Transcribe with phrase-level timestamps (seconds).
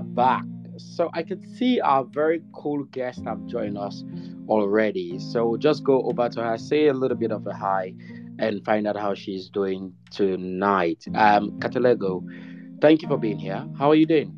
[0.00, 0.44] are back.
[0.76, 4.02] So I can see our very cool guest have joined us
[4.48, 5.18] already.
[5.18, 7.94] So we'll just go over to her, say a little bit of a hi,
[8.38, 11.04] and find out how she's doing tonight.
[11.14, 12.24] Um, Katlego,
[12.80, 13.66] thank you for being here.
[13.78, 14.34] How are you doing?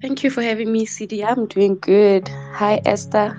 [0.00, 1.22] Thank you for having me, CD.
[1.22, 2.28] I'm doing good.
[2.54, 3.38] Hi, Esther.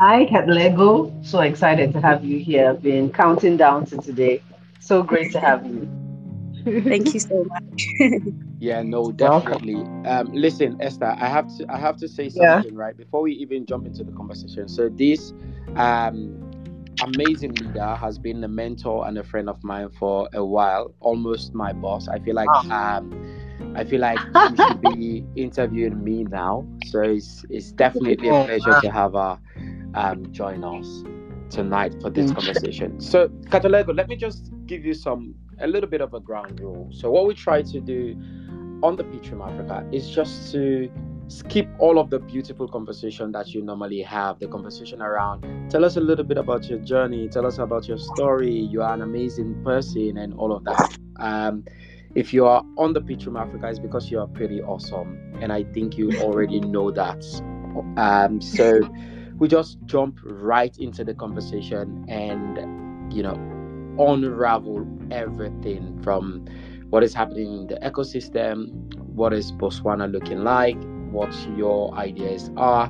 [0.00, 1.24] Hi, Katlego.
[1.24, 2.74] So excited to have you here.
[2.74, 4.42] Been counting down to today.
[4.80, 6.01] So great to have you.
[6.64, 7.86] Thank you so much.
[8.60, 9.82] yeah, no, definitely.
[10.08, 12.80] Um, listen, Esther, I have to I have to say something yeah.
[12.80, 14.68] right before we even jump into the conversation.
[14.68, 15.32] So this
[15.76, 16.38] um
[17.02, 21.54] amazing leader has been a mentor and a friend of mine for a while, almost
[21.54, 22.06] my boss.
[22.08, 22.70] I feel like oh.
[22.70, 26.66] um I feel like you should be interviewing me now.
[26.86, 29.38] So it's it's definitely a pleasure to have her
[29.94, 31.04] um join us
[31.50, 33.00] tonight for this conversation.
[33.00, 36.88] So Katlego, let me just give you some a little bit of a ground rule.
[36.90, 38.16] So what we try to do
[38.82, 40.90] on the Pitch Room Africa is just to
[41.28, 45.96] skip all of the beautiful conversation that you normally have the conversation around tell us
[45.96, 49.54] a little bit about your journey tell us about your story you are an amazing
[49.64, 51.64] person and all of that um,
[52.14, 55.52] if you are on the Pitch Room Africa it's because you are pretty awesome and
[55.52, 57.24] i think you already know that
[57.96, 58.80] um, so
[59.38, 63.61] we just jump right into the conversation and you know
[63.98, 66.46] unravel everything from
[66.90, 68.70] what is happening in the ecosystem,
[69.14, 70.76] what is Botswana looking like,
[71.10, 72.86] what your ideas are.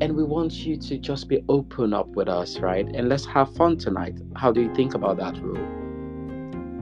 [0.00, 2.86] And we want you to just be open up with us, right?
[2.94, 4.18] And let's have fun tonight.
[4.36, 5.64] How do you think about that rule?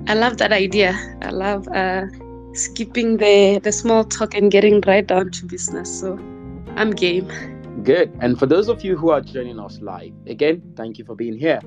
[0.09, 0.99] I love that idea.
[1.23, 2.07] I love uh,
[2.55, 6.01] skipping the, the small talk and getting right down to business.
[6.01, 6.19] So
[6.77, 7.29] I'm game.
[7.85, 8.13] Good.
[8.21, 11.39] And for those of you who are joining us live, again, thank you for being
[11.39, 11.61] here.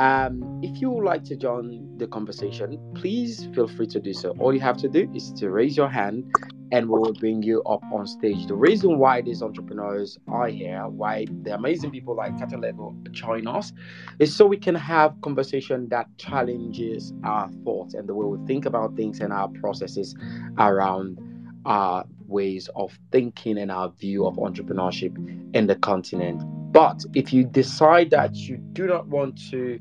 [0.00, 4.30] Um, if you would like to join the conversation, please feel free to do so.
[4.38, 6.24] All you have to do is to raise your hand
[6.72, 8.46] and we will bring you up on stage.
[8.46, 13.74] The reason why these entrepreneurs are here, why the amazing people like Katlego join us,
[14.18, 18.64] is so we can have conversation that challenges our thoughts and the way we think
[18.64, 20.14] about things and our processes
[20.56, 21.18] around
[21.66, 25.14] our ways of thinking and our view of entrepreneurship
[25.54, 26.42] in the continent.
[26.72, 29.78] But if you decide that you do not want to,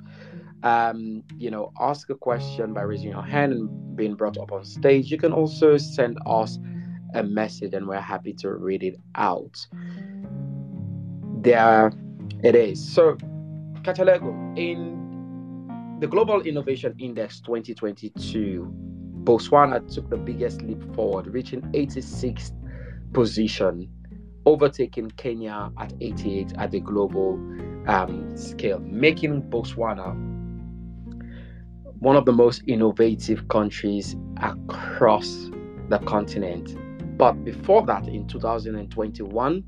[0.63, 4.65] um, you know, ask a question by raising your hand and being brought up on
[4.65, 6.57] stage, you can also send us
[7.13, 9.65] a message and we're happy to read it out.
[11.41, 11.91] There
[12.43, 12.93] it is.
[12.93, 13.15] So,
[13.83, 18.67] Katlego, in the Global Innovation Index 2022,
[19.23, 22.53] Botswana took the biggest leap forward, reaching 86th
[23.13, 23.89] position
[24.49, 27.33] overtaking Kenya at 88 at the global
[27.87, 30.15] um, scale, making Botswana
[31.99, 35.51] one of the most innovative countries across
[35.89, 36.75] the continent.
[37.17, 39.63] But before that, in 2021,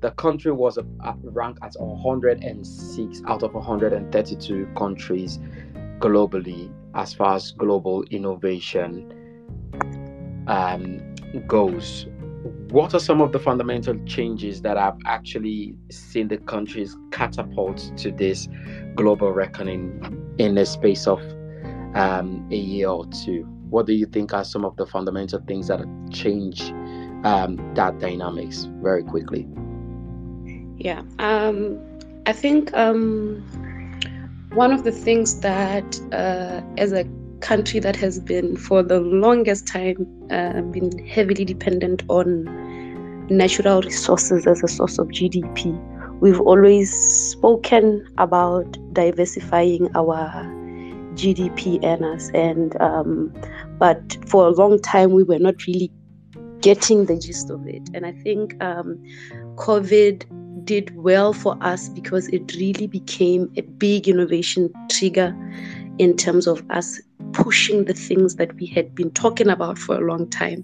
[0.00, 0.78] the country was
[1.22, 5.38] ranked at 106 out of 132 countries
[5.98, 9.12] globally as far as global innovation
[10.46, 11.14] um,
[11.46, 12.06] goes
[12.70, 18.10] what are some of the fundamental changes that have actually seen the countries catapult to
[18.10, 18.48] this
[18.94, 21.20] global reckoning in the space of
[21.94, 23.42] um, a year or two?
[23.70, 25.80] What do you think are some of the fundamental things that
[26.10, 26.62] change
[27.24, 29.46] um, that dynamics very quickly?
[30.78, 31.78] Yeah, um,
[32.26, 33.40] I think um,
[34.52, 37.04] one of the things that, uh, as a
[37.42, 42.44] country that has been for the longest time uh, been heavily dependent on
[43.28, 45.78] natural resources as a source of GDP.
[46.20, 50.46] We've always spoken about diversifying our
[51.14, 53.32] GDP earners, and um,
[53.78, 55.90] but for a long time we were not really
[56.60, 57.82] getting the gist of it.
[57.92, 59.02] And I think um,
[59.56, 65.36] COVID did well for us because it really became a big innovation trigger
[65.98, 67.00] in terms of us
[67.32, 70.62] pushing the things that we had been talking about for a long time,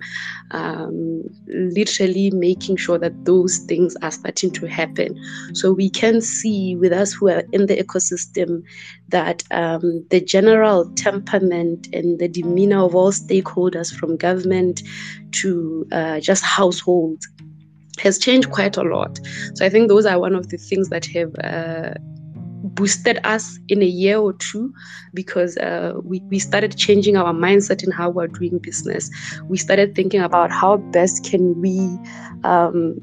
[0.50, 5.18] um, literally making sure that those things are starting to happen.
[5.54, 8.62] So we can see with us who are in the ecosystem
[9.08, 14.82] that um, the general temperament and the demeanor of all stakeholders, from government
[15.32, 17.26] to uh, just households,
[17.98, 19.18] has changed quite a lot.
[19.54, 21.34] So I think those are one of the things that have.
[21.42, 21.94] Uh,
[22.62, 24.72] boosted us in a year or two
[25.14, 29.10] because uh, we, we started changing our mindset in how we're doing business.
[29.44, 31.98] We started thinking about how best can we
[32.44, 33.00] um,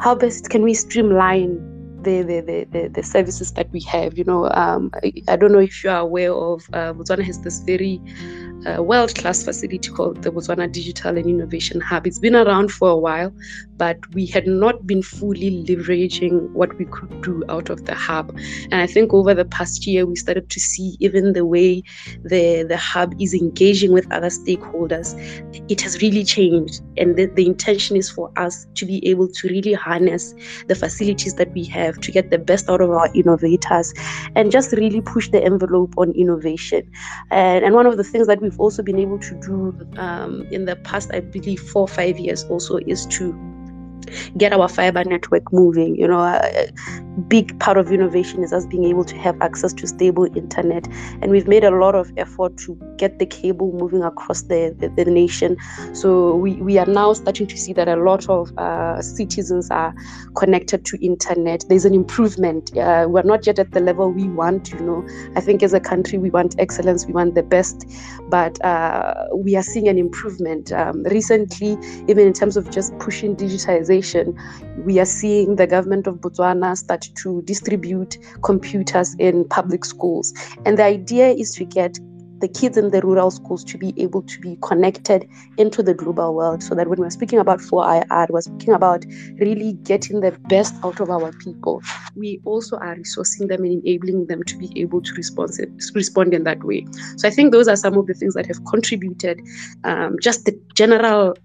[0.00, 1.58] how best can we streamline
[2.02, 4.16] the, the, the, the, services that we have.
[4.16, 7.40] You know, um, I, I, don't know if you are aware of uh, Botswana has
[7.40, 8.00] this very
[8.66, 12.06] a world class facility called the Botswana Digital and Innovation Hub.
[12.06, 13.32] It's been around for a while,
[13.78, 18.36] but we had not been fully leveraging what we could do out of the hub.
[18.70, 21.82] And I think over the past year, we started to see even the way
[22.24, 25.14] the, the hub is engaging with other stakeholders,
[25.70, 26.82] it has really changed.
[26.96, 30.34] And the, the intention is for us to be able to really harness
[30.66, 33.94] the facilities that we have to get the best out of our innovators
[34.34, 36.90] and just really push the envelope on innovation.
[37.30, 40.64] And, and one of the things that we've also been able to do um, in
[40.64, 43.32] the past, I believe, four or five years also is to
[44.36, 45.96] get our fiber network moving.
[45.96, 46.68] You know, a
[47.26, 50.86] big part of innovation is us being able to have access to stable internet.
[51.20, 54.88] And we've made a lot of effort to get the cable moving across the, the,
[54.90, 55.56] the nation.
[55.94, 59.94] So we, we are now starting to see that a lot of uh, citizens are
[60.36, 61.64] connected to internet.
[61.68, 62.76] There's an improvement.
[62.76, 65.06] Uh, we're not yet at the level we want, you know.
[65.34, 67.84] I think as a country, we want excellence, we want the best,
[68.28, 70.72] but uh, we are seeing an improvement.
[70.72, 71.76] Um, recently,
[72.08, 74.38] even in terms of just pushing digitization,
[74.84, 80.32] we are seeing the government of Botswana start to distribute computers in public schools.
[80.64, 81.98] And the idea is to get
[82.40, 86.34] the kids in the rural schools to be able to be connected into the global
[86.34, 89.04] world so that when we're speaking about 4IR, we're speaking about
[89.40, 91.82] really getting the best out of our people.
[92.14, 95.50] We also are resourcing them and enabling them to be able to respond,
[95.94, 96.86] respond in that way.
[97.16, 99.40] So I think those are some of the things that have contributed.
[99.84, 101.36] Um, just the general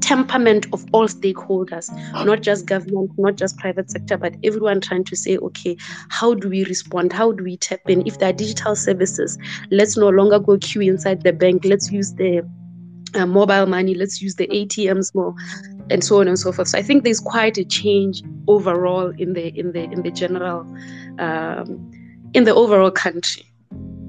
[0.00, 1.90] temperament of all stakeholders,
[2.24, 5.76] not just government, not just private sector, but everyone trying to say, okay,
[6.08, 7.12] how do we respond?
[7.12, 8.06] How do we tap in?
[8.06, 9.38] If there are digital services,
[9.70, 11.64] let's no longer go queue inside the bank.
[11.64, 12.48] Let's use the
[13.14, 13.94] uh, mobile money.
[13.94, 15.34] Let's use the ATMs more,
[15.90, 16.68] and so on and so forth.
[16.68, 20.60] So I think there's quite a change overall in the in the in the general
[21.18, 21.90] um,
[22.34, 23.44] in the overall country.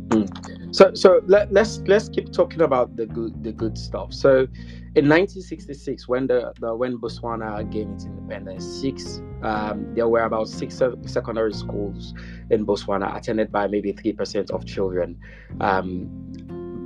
[0.09, 0.75] Mm.
[0.75, 4.13] So so let, let's let's keep talking about the good the good stuff.
[4.13, 4.47] So
[4.95, 10.47] in 1966, when the, the when Botswana gained its independence, six um, there were about
[10.47, 12.13] six secondary schools
[12.49, 15.19] in Botswana attended by maybe three percent of children.
[15.59, 16.09] Um,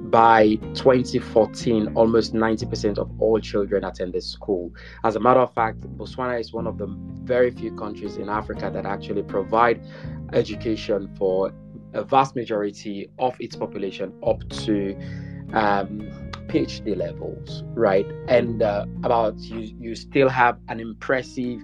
[0.09, 4.73] by 2014, almost 90% of all children attended school.
[5.03, 6.87] As a matter of fact, Botswana is one of the
[7.21, 9.85] very few countries in Africa that actually provide
[10.33, 11.53] education for
[11.93, 14.97] a vast majority of its population up to
[15.53, 18.05] um, PhD levels, right?
[18.27, 21.61] And uh, about you, you still have an impressive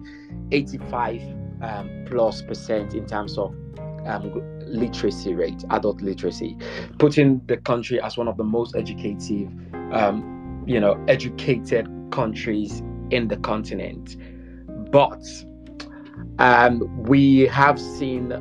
[0.51, 1.21] 85
[1.61, 3.55] um, plus percent in terms of
[4.05, 6.57] um, literacy rate, adult literacy,
[6.99, 9.49] putting the country as one of the most educative,
[9.91, 14.17] um, you know, educated countries in the continent.
[14.91, 15.23] But
[16.39, 18.31] um, we have seen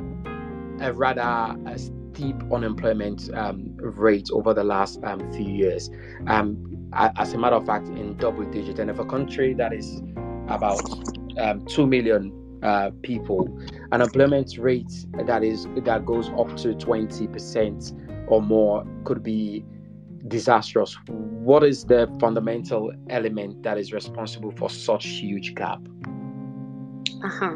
[0.81, 1.21] a rather
[1.65, 1.79] a
[2.15, 5.89] steep unemployment um, rate over the last um, few years.
[6.27, 10.01] Um, as a matter of fact, in double digit, and if a country that is
[10.47, 10.81] about
[11.37, 12.31] um, two million
[12.63, 13.59] uh, people,
[13.91, 14.91] an employment rate
[15.25, 17.91] that is that goes up to twenty percent
[18.27, 19.65] or more could be
[20.29, 20.97] disastrous.
[21.07, 25.79] What is the fundamental element that is responsible for such huge gap?
[27.23, 27.55] Uh huh.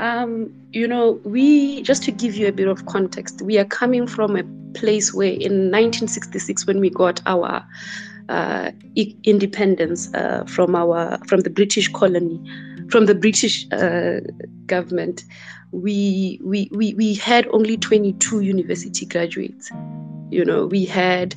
[0.00, 4.06] Um, you know, we just to give you a bit of context, we are coming
[4.06, 4.44] from a
[4.78, 7.66] place where in 1966, when we got our
[8.28, 8.72] uh,
[9.24, 12.40] independence uh, from our from the British colony,
[12.90, 14.20] from the British uh,
[14.66, 15.24] government,
[15.72, 19.70] we, we we we had only 22 university graduates.
[20.30, 21.34] You know, we had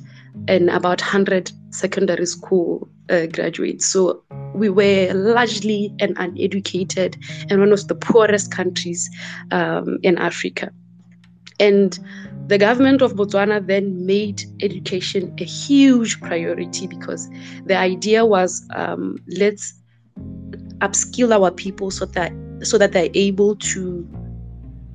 [0.47, 3.85] and about 100 secondary school uh, graduates.
[3.85, 4.23] So
[4.53, 7.17] we were largely an uneducated
[7.49, 9.09] and one of the poorest countries
[9.51, 10.71] um, in Africa.
[11.59, 11.99] And
[12.47, 17.29] the government of Botswana then made education a huge priority because
[17.65, 19.73] the idea was um, let's
[20.79, 22.31] upskill our people so that
[22.63, 24.07] so that they're able to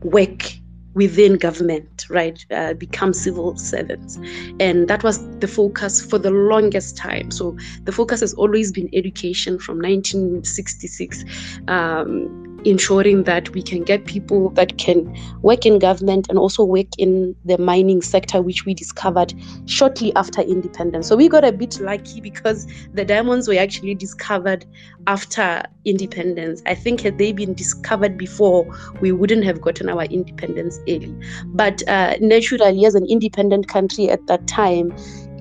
[0.02, 0.54] work
[0.94, 2.44] within government, right?
[2.50, 4.18] Uh, become civil servants.
[4.60, 7.30] And that was the focus for the longest time.
[7.30, 11.24] So the focus has always been education from 1966.
[11.68, 16.86] Um, ensuring that we can get people that can work in government and also work
[16.98, 19.34] in the mining sector, which we discovered
[19.66, 21.08] shortly after independence.
[21.08, 24.64] So we got a bit lucky because the diamonds were actually discovered
[25.06, 26.62] after independence.
[26.66, 28.66] I think had they been discovered before,
[29.00, 31.14] we wouldn't have gotten our independence early.
[31.46, 34.94] But uh, naturally, as an independent country at that time,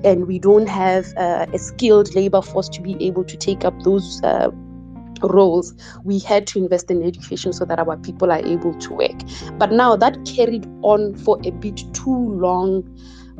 [0.04, 3.82] and we don't have uh, a skilled labor force to be able to take up
[3.82, 4.50] those uh,
[5.22, 9.20] roles, we had to invest in education so that our people are able to work.
[9.58, 12.82] But now that carried on for a bit too long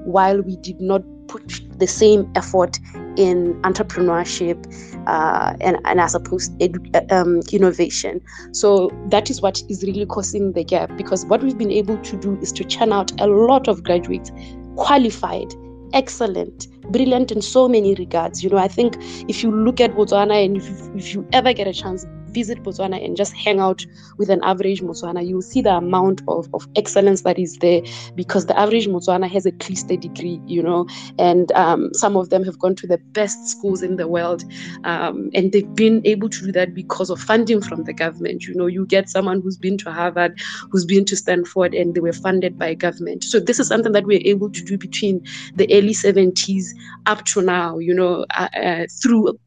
[0.04, 2.78] while we did not put the same effort
[3.16, 4.58] in entrepreneurship
[5.06, 8.20] uh, and, and I suppose edu- um, innovation.
[8.52, 12.16] So that is what is really causing the gap because what we've been able to
[12.16, 14.30] do is to churn out a lot of graduates
[14.76, 15.54] qualified,
[15.92, 18.42] excellent, brilliant in so many regards.
[18.42, 18.96] You know, I think
[19.28, 23.02] if you look at Botswana and if, if you ever get a chance, visit Botswana
[23.02, 23.86] and just hang out
[24.18, 27.80] with an average Botswana, you'll see the amount of, of excellence that is there
[28.14, 30.86] because the average Botswana has at least a degree, you know,
[31.18, 34.44] and um, some of them have gone to the best schools in the world.
[34.82, 38.46] Um, and they've been able to do that because of funding from the government.
[38.46, 40.38] You know, you get someone who's been to Harvard,
[40.70, 43.22] who's been to Stanford, and they were funded by government.
[43.24, 45.24] So this is something that we're able to do between
[45.54, 46.73] the early 70s
[47.06, 49.38] up to now, you know, uh, uh, through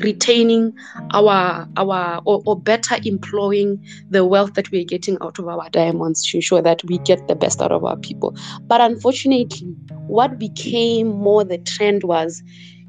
[0.00, 0.72] retaining
[1.12, 6.24] our our or, or, better employing the wealth that we're getting out of our diamonds
[6.30, 8.34] to ensure that we get the best out of our people.
[8.62, 9.74] But unfortunately
[10.06, 12.42] what became more the trend was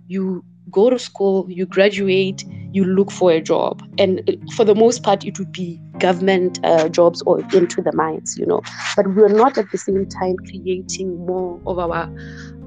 [0.07, 4.21] you go to school you graduate you look for a job and
[4.55, 8.45] for the most part it would be government uh, jobs or into the mines you
[8.45, 8.61] know
[8.95, 12.09] but we're not at the same time creating more of our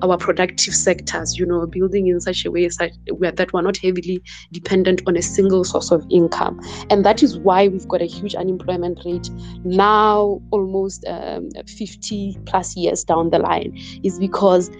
[0.02, 4.22] our productive sectors, you know, building in such a way such, that we're not heavily
[4.52, 6.60] dependent on a single source of income.
[6.90, 9.30] And that is why we've got a huge unemployment rate
[9.64, 14.70] now, almost um, 50 plus years down the line, is because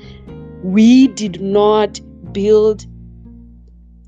[0.63, 2.01] we did not
[2.33, 2.87] build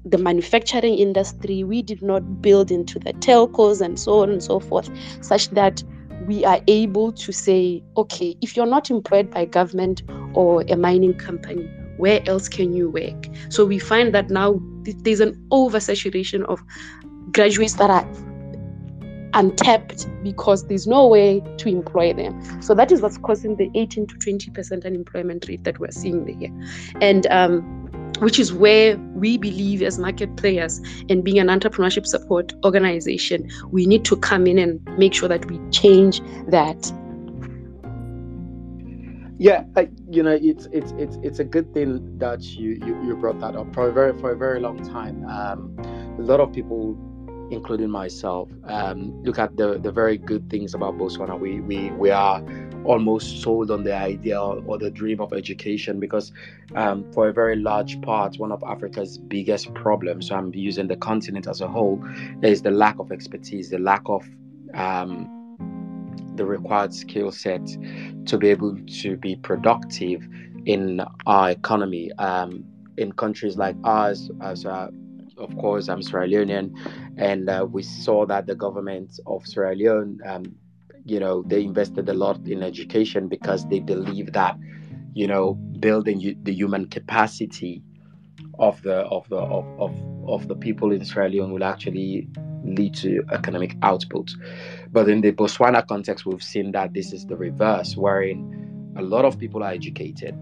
[0.06, 4.60] the manufacturing industry, we did not build into the telcos and so on and so
[4.60, 4.88] forth,
[5.20, 5.82] such that
[6.26, 10.02] we are able to say, okay, if you're not employed by government
[10.34, 13.26] or a mining company, where else can you work?
[13.48, 16.62] So we find that now there's an oversaturation of
[17.32, 18.06] graduates that are
[19.34, 22.62] untapped because there's no way to employ them.
[22.62, 27.02] So that is what's causing the 18 to 20% unemployment rate that we're seeing there.
[27.02, 32.52] And um, which is where we believe as market players and being an entrepreneurship support
[32.64, 36.92] organization, we need to come in and make sure that we change that.
[39.38, 43.16] Yeah, I, you know, it's it's it's it's a good thing that you you, you
[43.16, 45.26] brought that up for a very for a very long time.
[45.26, 45.76] Um,
[46.18, 46.96] a lot of people
[47.50, 51.38] including myself, um, look at the, the very good things about Botswana.
[51.38, 52.40] We, we, we are
[52.86, 56.32] almost sold on the idea or the dream of education because,
[56.74, 60.96] um, for a very large part, one of Africa's biggest problems, so I'm using the
[60.96, 62.02] continent as a whole,
[62.42, 64.24] is the lack of expertise, the lack of
[64.74, 65.32] um,
[66.36, 67.66] the required skill set
[68.26, 70.26] to be able to be productive
[70.64, 72.12] in our economy.
[72.18, 72.64] Um,
[72.98, 74.88] in countries like ours, as uh,
[75.36, 76.72] of course, I'm Sierra Leonean,
[77.18, 80.54] and uh, we saw that the government of Sierra Leone, um,
[81.06, 84.58] you know, they invested a lot in education because they believe that,
[85.14, 87.82] you know, building the human capacity
[88.58, 89.94] of the of the of, of,
[90.28, 92.28] of the people in Sierra Leone will actually
[92.64, 94.30] lead to economic output.
[94.90, 99.24] But in the Botswana context, we've seen that this is the reverse, wherein a lot
[99.24, 100.34] of people are educated,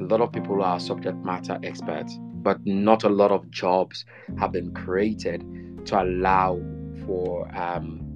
[0.00, 4.04] a lot of people are subject matter experts, but not a lot of jobs
[4.38, 5.44] have been created
[5.86, 6.60] to allow
[7.06, 8.09] for um,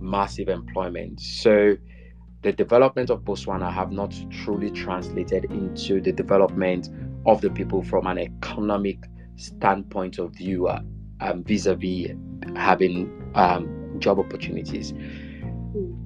[0.00, 1.20] massive employment.
[1.20, 1.76] So
[2.42, 6.88] the development of Botswana have not truly translated into the development
[7.26, 9.04] of the people from an economic
[9.36, 10.80] standpoint of view, uh,
[11.20, 12.12] um, vis-a-vis
[12.56, 14.94] having um, job opportunities.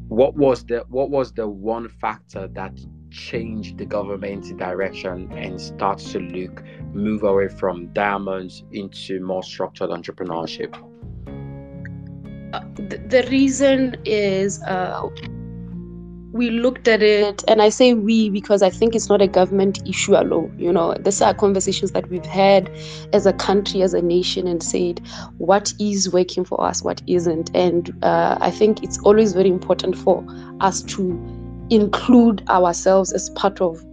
[0.08, 2.78] What was the what was the one factor that
[3.10, 9.90] changed the government's direction and start to look move away from diamonds into more structured
[9.90, 10.74] entrepreneurship?
[12.75, 15.08] The, reason is uh,
[16.32, 19.87] we looked at it, and I say we because I think it's not a government
[19.88, 20.54] issue alone.
[20.58, 22.70] You know, these are conversations that we've had
[23.12, 25.00] as a country, as a nation, and said
[25.38, 27.54] what is working for us, what isn't.
[27.54, 30.25] And uh, I think it's always very important for
[30.61, 31.02] us to
[31.70, 33.84] include ourselves as part of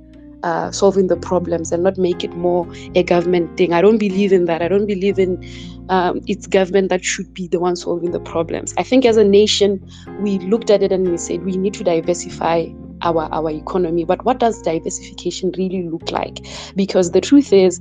[0.44, 3.74] uh, solving the problems and not make it more a government thing.
[3.74, 4.62] I don't believe in that.
[4.62, 5.42] I don't believe in
[5.90, 8.74] um, it's government that should be the one solving the problems.
[8.78, 9.86] I think as a nation,
[10.22, 12.68] we looked at it and we said we need to diversify
[13.02, 14.06] our our economy.
[14.06, 16.46] But what does diversification really look like?
[16.76, 17.80] Because the truth is,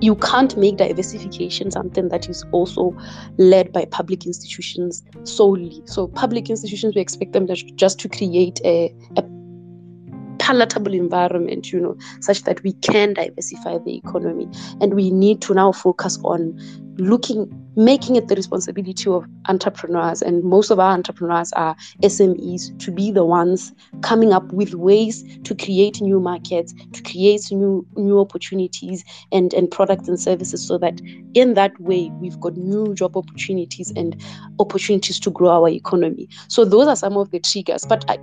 [0.00, 2.96] you can't make diversification something that is also
[3.38, 5.82] led by public institutions solely.
[5.84, 9.22] So public institutions, we expect them just to create a, a
[10.38, 14.48] palatable environment, you know, such that we can diversify the economy.
[14.80, 16.58] And we need to now focus on
[17.00, 22.90] looking making it the responsibility of entrepreneurs, and most of our entrepreneurs are SMEs, to
[22.90, 28.18] be the ones coming up with ways to create new markets, to create new new
[28.18, 31.00] opportunities and, and products and services so that
[31.34, 34.20] in that way we've got new job opportunities and
[34.58, 36.28] opportunities to grow our economy.
[36.48, 37.84] So those are some of the triggers.
[37.86, 38.18] But I,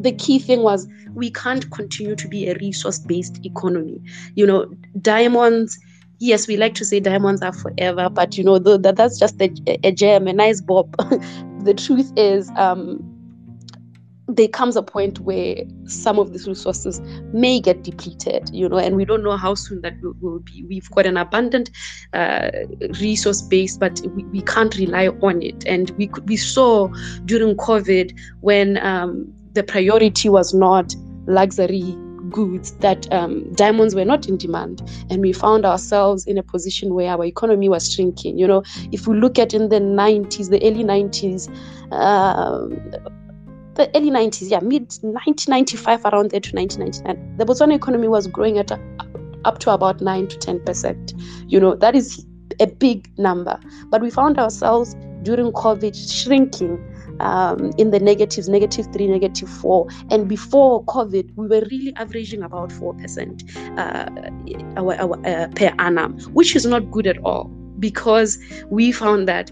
[0.00, 4.00] the key thing was we can't continue to be a resource-based economy.
[4.34, 4.66] You know,
[5.00, 5.78] diamonds
[6.18, 9.50] yes, we like to say diamonds are forever, but you know, the, that's just a,
[9.84, 10.94] a gem, a nice bob.
[11.64, 13.00] the truth is, um,
[14.28, 17.00] there comes a point where some of these resources
[17.32, 20.64] may get depleted, you know, and we don't know how soon that will, will be.
[20.68, 21.70] We've got an abundant
[22.12, 22.50] uh,
[23.00, 25.64] resource base, but we, we can't rely on it.
[25.66, 26.88] And we we saw
[27.24, 30.94] during COVID when um, the priority was not
[31.26, 31.96] luxury
[32.30, 34.82] goods that um, diamonds were not in demand.
[35.10, 38.38] And we found ourselves in a position where our economy was shrinking.
[38.38, 41.48] You know if we look at in the 90s the early 90s
[41.92, 42.70] um,
[43.74, 48.58] the early 90s yeah mid 1995 around there to 1999 the botswana economy was growing
[48.58, 48.80] at a,
[49.44, 51.14] up to about 9 to 10 percent.
[51.46, 52.26] You know that is
[52.60, 53.60] a big number.
[53.90, 56.78] But we found ourselves during covid shrinking
[57.20, 59.88] um, in the negatives, negative three, negative four.
[60.10, 66.18] And before COVID, we were really averaging about 4% uh, our, our, uh, per annum,
[66.32, 67.44] which is not good at all
[67.78, 68.38] because
[68.70, 69.50] we found that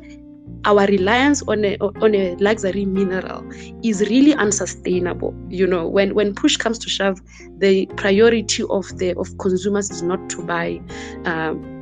[0.64, 3.44] our reliance on a on a luxury mineral
[3.82, 7.20] is really unsustainable you know when when push comes to shove
[7.58, 10.80] the priority of the of consumers is not to buy
[11.26, 11.73] um,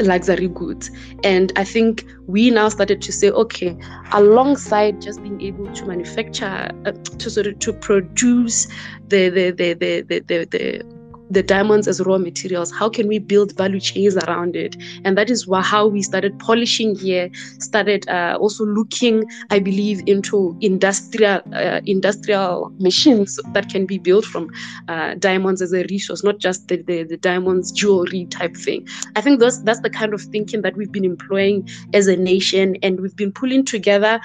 [0.00, 0.90] luxury goods.
[1.24, 3.76] And I think we now started to say, okay,
[4.12, 8.66] alongside just being able to manufacture, uh, to sort of to produce
[9.08, 10.95] the the the the the, the, the
[11.30, 14.76] the diamonds as raw materials how can we build value chains around it?
[15.04, 20.02] And that is why, how we started polishing here started uh, also looking i believe
[20.06, 24.50] into industrial uh, industrial machines that can be built from
[24.88, 28.86] uh, diamonds as a resource not just the, the, the diamonds jewelry type thing.
[29.14, 32.76] I think that's that's the kind of thinking that we've been employing as a nation
[32.82, 34.20] and we've been pulling together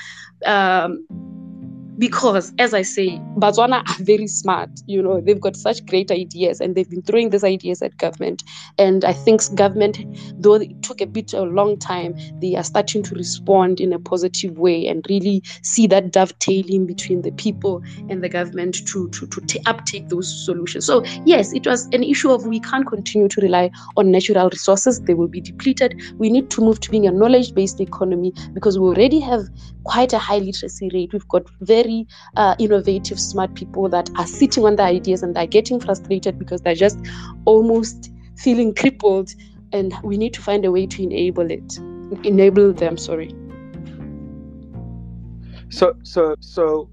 [0.46, 1.06] um,
[2.02, 6.60] because as i say botswana are very smart you know they've got such great ideas
[6.60, 8.44] and they've been throwing these ideas at government.
[8.80, 10.00] And i think government
[10.42, 13.94] though it took a bit of a long time they are starting to respond in
[13.94, 19.08] a positive way and really see that dovetailing between the people and the government to
[19.10, 20.88] to, to t- uptake those solutions.
[20.88, 25.00] So yes it was an issue of we can't continue to rely on natural resources.
[25.02, 26.02] They will be depleted.
[26.18, 29.44] We need to move to being a knowledge based economy because we already have
[29.84, 31.14] quite a high literacy rate.
[31.14, 35.36] We've got very very uh, innovative, smart people that are sitting on the ideas and
[35.36, 37.00] they're getting frustrated because they're just
[37.46, 39.34] almost feeling crippled.
[39.74, 41.78] And we need to find a way to enable it,
[42.24, 42.98] enable them.
[42.98, 43.34] Sorry.
[45.70, 46.90] So, so, so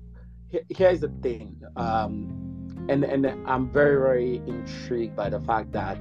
[0.69, 5.99] here's the thing, um, and and I'm very, very intrigued by the fact that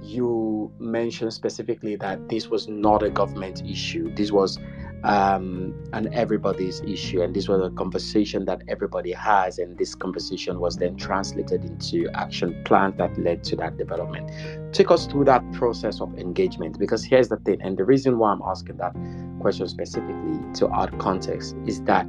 [0.00, 4.14] you mentioned specifically that this was not a government issue.
[4.14, 4.60] This was
[5.04, 7.22] um, and everybody's issue.
[7.22, 12.08] And this was a conversation that everybody has, and this conversation was then translated into
[12.14, 14.30] action plans that led to that development.
[14.74, 18.32] Take us through that process of engagement, because here's the thing, and the reason why
[18.32, 18.96] I'm asking that
[19.40, 22.06] question specifically to add context is that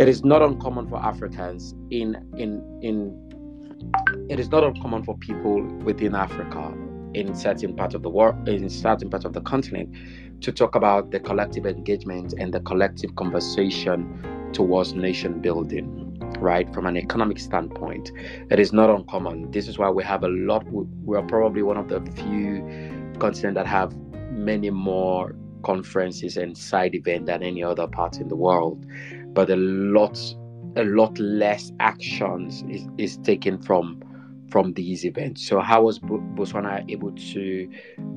[0.00, 3.24] it is not uncommon for Africans in in in
[4.28, 6.72] it is not uncommon for people within Africa
[7.14, 9.88] in certain parts of the world in certain parts of the continent
[10.40, 16.04] to talk about the collective engagement and the collective conversation towards nation building
[16.40, 16.72] right?
[16.72, 18.12] From an economic standpoint
[18.50, 19.50] it is not uncommon.
[19.50, 22.62] This is why we have a lot we are probably one of the few
[23.18, 23.96] continents that have
[24.30, 28.84] many more conferences and side events than any other part in the world.
[29.28, 30.18] But a lot
[30.76, 34.02] a lot less actions is, is taken from
[34.50, 35.46] from these events.
[35.46, 37.70] So, how was Botswana able to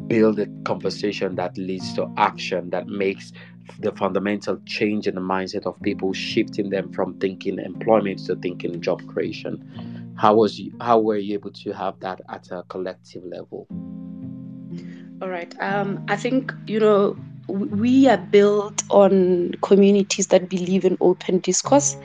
[0.08, 3.32] build a conversation that leads to action that makes
[3.80, 8.82] the fundamental change in the mindset of people, shifting them from thinking employment to thinking
[8.82, 10.14] job creation?
[10.18, 13.68] How was you, how were you able to have that at a collective level?
[15.22, 15.54] All right.
[15.60, 17.16] Um, I think you know
[17.52, 21.96] we are built on communities that believe in open discourse.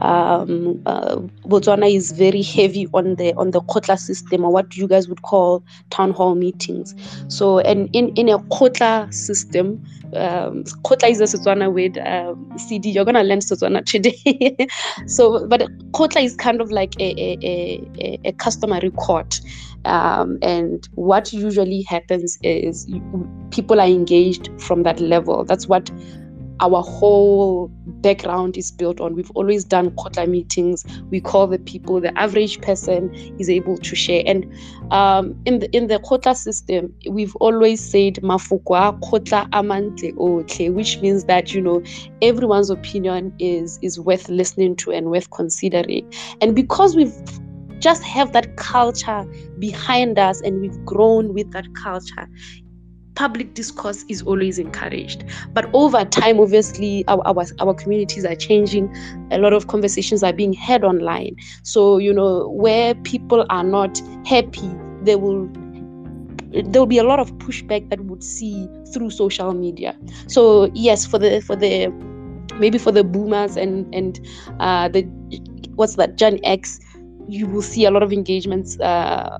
[0.00, 4.86] Um, uh, Botswana is very heavy on the on the kgotla system, or what you
[4.86, 6.94] guys would call town hall meetings.
[7.28, 9.84] So, and in in a kgotla system,
[10.14, 11.98] um, kgotla is a Setswana word.
[11.98, 14.56] Um, CD, you're gonna learn Setswana today.
[15.06, 19.40] so, but kgotla is kind of like a a, a, a customary court
[19.88, 22.86] Um, and what usually happens is
[23.50, 25.44] people are engaged from that level.
[25.44, 25.90] That's what
[26.60, 27.68] our whole
[28.02, 29.14] background is built on.
[29.14, 30.84] We've always done kgotla meetings.
[31.10, 32.00] We call the people.
[32.00, 34.22] The average person is able to share.
[34.26, 34.52] And
[34.90, 40.98] um, in the in the kgotla system, we've always said mafukwa kgotla amantle otle, which
[41.00, 41.82] means that you know
[42.22, 46.12] everyone's opinion is is worth listening to and worth considering.
[46.40, 47.14] And because we've
[47.78, 49.24] just have that culture
[49.58, 52.28] behind us and we've grown with that culture
[53.18, 55.24] public discourse is always encouraged.
[55.52, 58.94] But over time, obviously, our, our, our communities are changing.
[59.32, 61.34] A lot of conversations are being had online.
[61.64, 64.70] So, you know, where people are not happy,
[65.02, 65.50] they will
[66.50, 69.98] there will be a lot of pushback that would see through social media.
[70.28, 71.88] So yes, for the for the
[72.58, 74.18] maybe for the boomers and and
[74.60, 75.02] uh, the
[75.74, 76.80] what's that Gen X,
[77.28, 79.38] you will see a lot of engagements uh,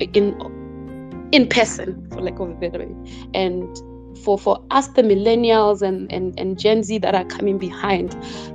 [0.00, 0.36] in
[1.32, 2.94] in person, for lack of a better way.
[3.34, 3.68] And
[4.24, 8.12] for, for us, the millennials and, and, and Gen Z that are coming behind,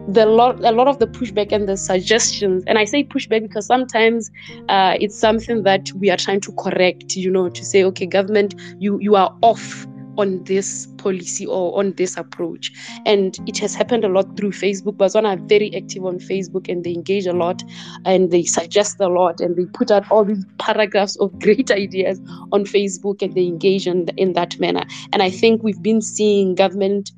[0.07, 3.65] the lot a lot of the pushback and the suggestions, and I say pushback because
[3.65, 4.29] sometimes
[4.69, 8.55] uh, it's something that we are trying to correct, you know, to say, okay, government,
[8.79, 12.71] you you are off on this policy or on this approach.
[13.05, 14.97] And it has happened a lot through Facebook.
[14.97, 17.63] Botswana are very active on Facebook and they engage a lot
[18.05, 22.19] and they suggest a lot and they put out all these paragraphs of great ideas
[22.51, 24.83] on Facebook and they engage in, in that manner.
[25.11, 27.11] And I think we've been seeing government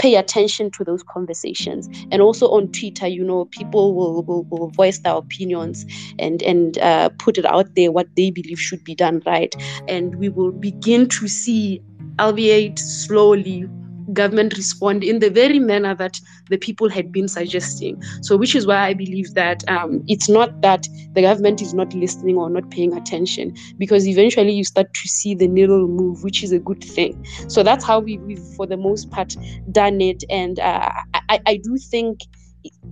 [0.00, 1.88] pay attention to those conversations.
[2.10, 5.84] And also on twitter you know people will, will, will voice their opinions
[6.18, 9.54] and and uh, put it out there what they believe should be done right.
[9.86, 11.82] And we will begin to see
[12.18, 13.66] albeit slowly,
[14.12, 18.02] government respond in the very manner that the people had been suggesting.
[18.22, 21.92] So, which is why I believe that um, it's not that the government is not
[21.94, 26.42] listening or not paying attention, because eventually you start to see the needle move, which
[26.42, 27.24] is a good thing.
[27.48, 29.36] So that's how we, we've, for the most part,
[29.70, 30.24] done it.
[30.30, 30.90] And uh,
[31.28, 32.20] I, I do think,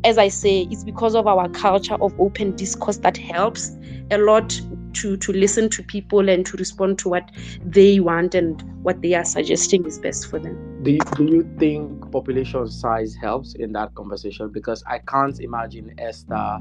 [0.05, 3.71] as I say, it's because of our culture of open discourse that helps
[4.11, 4.61] a lot
[5.01, 7.31] to to listen to people and to respond to what
[7.65, 10.83] they want and what they are suggesting is best for them.
[10.83, 14.51] Do you, do you think population size helps in that conversation?
[14.51, 16.61] Because I can't imagine Esther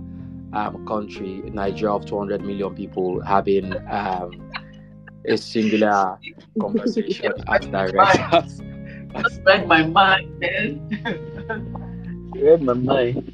[0.53, 4.51] um, country, Nigeria of 200 million people, having um,
[5.25, 6.17] a singular
[6.59, 8.61] conversation as directors.
[9.21, 12.31] Just read my mind, man.
[12.35, 13.33] read my mind.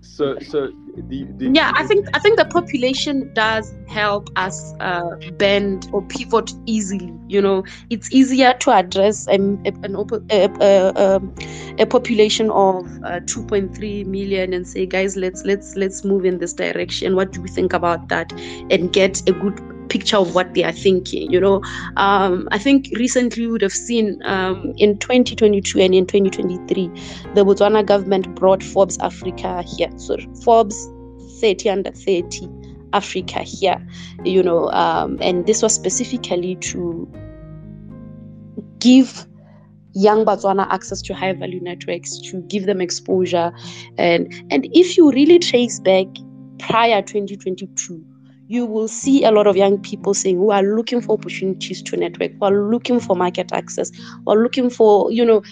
[0.00, 0.72] So, so
[1.08, 3.30] the, the, yeah i think i think the population.
[3.34, 7.64] does help us uh, bend or pivot easily you know.
[7.90, 9.96] It's easier to address um, a, an
[10.30, 11.34] a, a, um,
[11.78, 16.52] a, population of uh, 2.3 million and say guys let's let's let's move in this
[16.52, 17.14] direction.
[17.14, 18.32] What do we think about that?
[18.70, 21.30] And get a good picture of what they are thinking.
[21.30, 21.62] You know,
[21.96, 26.88] um, I think recently we would have seen um, in 2022 and in 2023,
[27.34, 29.90] the Botswana government brought Forbes Africa here.
[29.96, 30.88] So Forbes
[31.40, 32.48] 30 under 30
[32.92, 33.86] Africa here,
[34.24, 37.10] you know, um, and this was specifically to
[38.78, 39.26] give
[39.94, 43.52] young Botswana access to high value networks, to give them exposure.
[43.96, 46.06] And, and if you really trace back
[46.58, 48.04] prior 2022,
[48.48, 51.96] you will see a lot of young people saying who are looking for opportunities to
[51.96, 53.90] network, who are looking for market access,
[54.24, 55.42] who are looking for, you know,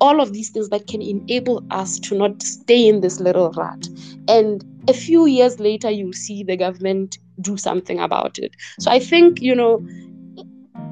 [0.00, 3.88] all of these things that can enable us to not stay in this little rut.
[4.28, 8.54] And a few years later, you see the government do something about it.
[8.78, 9.84] So I think, you know,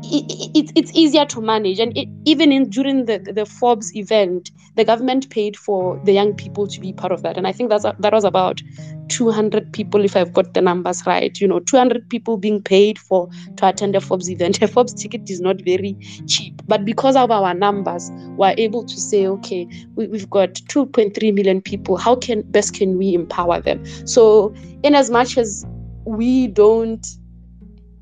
[0.02, 1.78] it, it, it's easier to manage.
[1.78, 6.34] And it, even in during the, the Forbes event, the government paid for the young
[6.34, 7.36] people to be part of that.
[7.36, 8.62] And I think that's that was about
[9.08, 11.38] 200 people, if I've got the numbers right.
[11.40, 14.62] You know, 200 people being paid for to attend a Forbes event.
[14.66, 15.96] A Forbes ticket is not very
[16.26, 21.34] cheap, but because of our numbers, we're able to say, okay, we, we've got 2.3
[21.34, 21.96] million people.
[21.96, 23.84] How can best can we empower them?
[24.06, 25.64] So, in as much as
[26.04, 27.06] we don't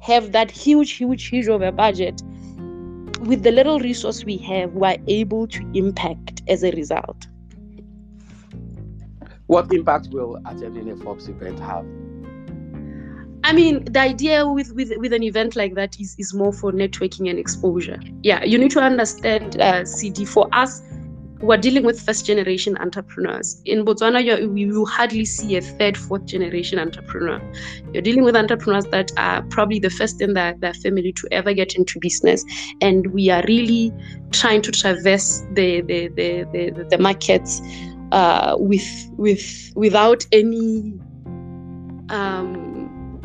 [0.04, 2.22] have that huge, huge, huge of a budget,
[3.20, 7.26] with the little resource we have, we're able to impact as a result.
[9.46, 11.86] What impact will attending a Forbes event have?
[13.44, 16.70] I mean, the idea with, with, with an event like that is, is more for
[16.70, 17.98] networking and exposure.
[18.22, 20.82] Yeah, you need to understand, uh, CD, for us,
[21.44, 23.60] we're dealing with first generation entrepreneurs.
[23.66, 27.40] In Botswana, you, you hardly see a third, fourth generation entrepreneur.
[27.92, 31.52] You're dealing with entrepreneurs that are probably the first in their, their family to ever
[31.52, 32.44] get into business.
[32.80, 33.92] And we are really
[34.32, 37.60] trying to traverse the, the, the, the, the markets
[38.12, 40.94] uh, with, with, without any.
[42.08, 43.20] Um,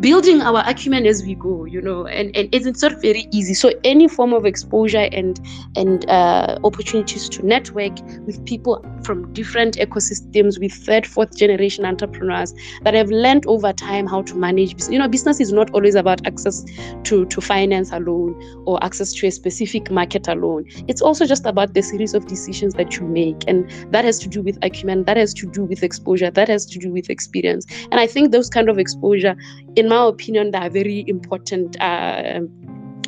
[0.00, 3.52] building our acumen as we go you know and, and it's not very easy.
[3.54, 5.38] So any form of exposure and
[5.76, 7.92] and uh, opportunities to network
[8.26, 14.06] with people from different ecosystems with third fourth generation entrepreneurs that have learned over time
[14.06, 16.64] how to manage business you know business is not always about access
[17.02, 18.34] to to finance alone
[18.66, 20.64] or access to a specific market alone.
[20.88, 24.28] It's also just about the series of decisions that you make and that has to
[24.28, 27.66] do with acumen that has to do with exposure that has to do with experience.
[27.90, 29.36] And i think those kind of exposure
[29.76, 32.40] in my opinion, they are very important uh,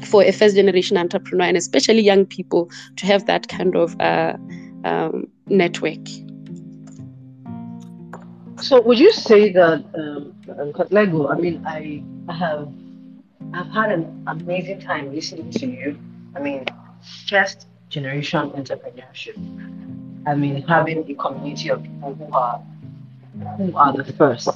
[0.05, 4.37] for a first generation entrepreneur and especially young people to have that kind of uh,
[4.85, 6.07] um, network.
[8.61, 10.35] So, would you say that, um,
[10.91, 11.29] Lego?
[11.29, 12.03] I mean, I
[12.33, 12.69] have
[13.53, 15.99] I've had an amazing time listening to you.
[16.35, 16.65] I mean,
[17.29, 19.37] first generation entrepreneurship.
[20.27, 22.63] I mean, having a community of people who are
[23.59, 24.49] who are the first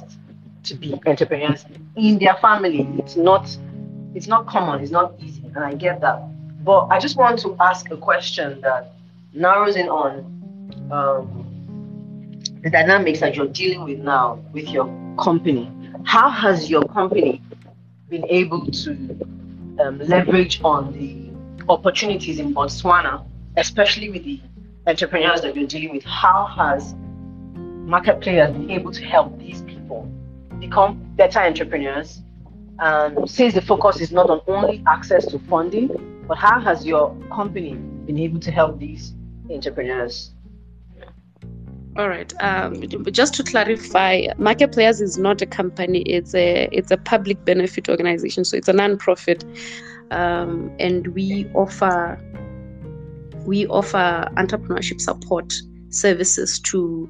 [0.63, 2.87] to be entrepreneurs in their family.
[2.97, 3.57] It's not
[4.13, 6.21] it's not common, it's not easy, and I get that.
[6.63, 8.93] But I just want to ask a question that
[9.33, 10.19] narrows in on
[10.91, 11.41] um,
[12.61, 14.85] the dynamics that you're dealing with now with your
[15.19, 15.71] company.
[16.03, 17.41] How has your company
[18.09, 18.91] been able to
[19.79, 21.31] um, leverage on the
[21.69, 23.25] opportunities in Botswana,
[23.57, 24.39] especially with the
[24.87, 26.03] entrepreneurs that you're dealing with?
[26.03, 26.93] How has
[27.87, 29.80] market players been able to help these people
[30.61, 32.21] become better entrepreneurs?
[32.79, 35.89] Um, since the focus is not on only access to funding,
[36.27, 39.13] but how has your company been able to help these
[39.49, 40.33] entrepreneurs?
[41.97, 42.33] All right.
[42.41, 46.03] Um, just to clarify, Market Players is not a company.
[46.03, 48.45] It's a it's a public benefit organization.
[48.45, 49.43] So it's a non-profit,
[50.09, 52.17] um, and we offer
[53.45, 55.53] we offer entrepreneurship support
[55.89, 57.09] services to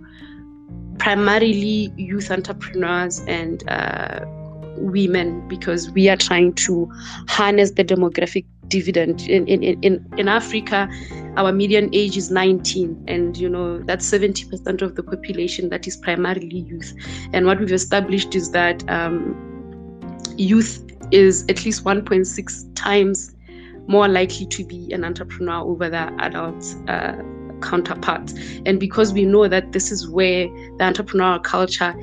[1.02, 4.20] primarily youth entrepreneurs and uh,
[4.78, 6.88] women because we are trying to
[7.28, 9.22] harness the demographic dividend.
[9.28, 10.88] In, in, in, in africa
[11.38, 15.98] our median age is 19 and you know that's 70% of the population that is
[15.98, 16.94] primarily youth.
[17.34, 19.36] And what we've established is that um,
[20.38, 23.36] youth is at least 1.6 times
[23.88, 27.16] more likely to be an entrepreneur over their adult uh,
[27.62, 28.34] counterparts.
[28.66, 30.48] And because we know that this is where
[30.78, 31.94] the entrepreneurial culture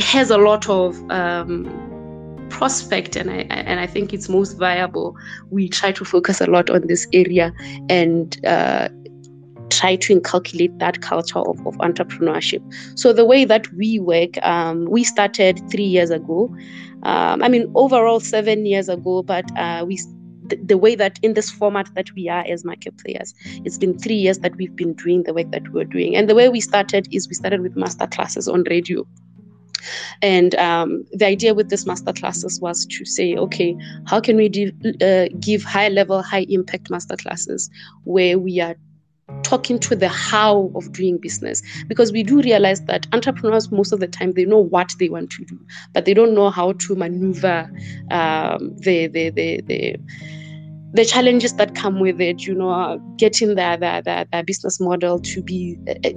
[0.00, 1.70] has a lot of um,
[2.50, 5.16] prospect and I and I think it's most viable.
[5.50, 7.52] We try to focus a lot on this area
[7.88, 8.88] and uh,
[9.70, 12.62] try to inculcate that culture of, of entrepreneurship.
[12.98, 16.54] So the way that we work, um, we started three years ago.
[17.02, 19.98] Um, I mean, overall seven years ago, but uh, we
[20.44, 23.98] the, the, way that in this format that we are as market players, it's been
[23.98, 26.16] three years that we've been doing the work that we're doing.
[26.16, 29.06] And the way we started is we started with master classes on radio.
[30.22, 33.76] And um, the idea with this master classes was to say, okay,
[34.06, 34.46] how can we
[35.00, 37.70] uh, give high level, high impact master classes
[38.04, 38.76] where we are
[39.44, 41.62] talking to the how of doing business.
[41.86, 45.30] Because we do realize that entrepreneurs most of the time they know what they want
[45.30, 45.58] to do
[45.92, 47.70] but they don't know how to maneuver
[48.10, 49.96] um, the, the, the, the
[50.92, 55.18] the challenges that come with it, you know, getting the, the, the, the business model
[55.18, 56.10] to be uh,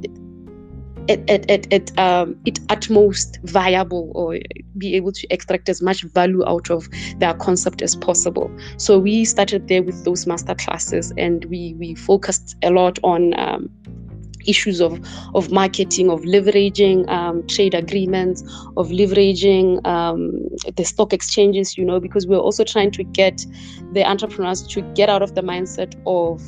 [1.10, 4.39] at, at, at, at um, it utmost viable or
[4.78, 8.52] be able to extract as much value out of their concept as possible.
[8.78, 13.38] So we started there with those master classes and we, we focused a lot on
[13.39, 13.70] um,
[14.48, 15.00] issues of,
[15.36, 18.41] of marketing, of leveraging um, trade agreements,
[18.78, 20.32] of leveraging um,
[20.76, 23.46] the stock exchanges, you know, because we're also trying to get
[23.93, 26.41] the entrepreneurs to get out of the mindset of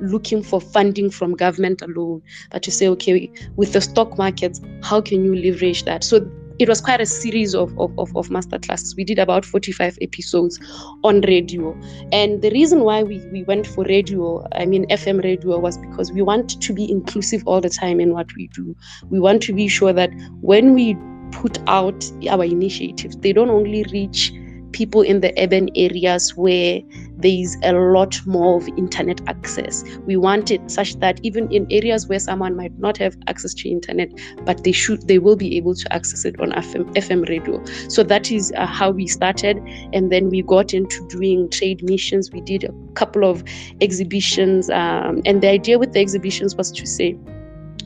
[0.00, 5.00] looking for funding from government alone, but to say, okay, with the stock markets, how
[5.00, 6.04] can you leverage that?
[6.04, 6.30] So
[6.60, 8.94] it was quite a series of, of, of, of master classes.
[8.94, 10.60] We did about 45 episodes
[11.02, 11.74] on radio.
[12.12, 16.12] And the reason why we, we went for radio, I mean FM radio, was because
[16.12, 18.76] we want to be inclusive all the time in what we do.
[19.08, 20.10] We want to be sure that
[20.42, 20.98] when we
[21.32, 24.30] put out our initiatives, they don't only reach
[24.72, 26.80] people in the urban areas where
[27.20, 29.84] there is a lot more of internet access.
[30.06, 33.68] We want it such that even in areas where someone might not have access to
[33.68, 34.10] internet,
[34.44, 37.62] but they should, they will be able to access it on FM, FM radio.
[37.88, 39.58] So that is uh, how we started,
[39.92, 42.30] and then we got into doing trade missions.
[42.30, 43.44] We did a couple of
[43.80, 47.16] exhibitions, um, and the idea with the exhibitions was to say,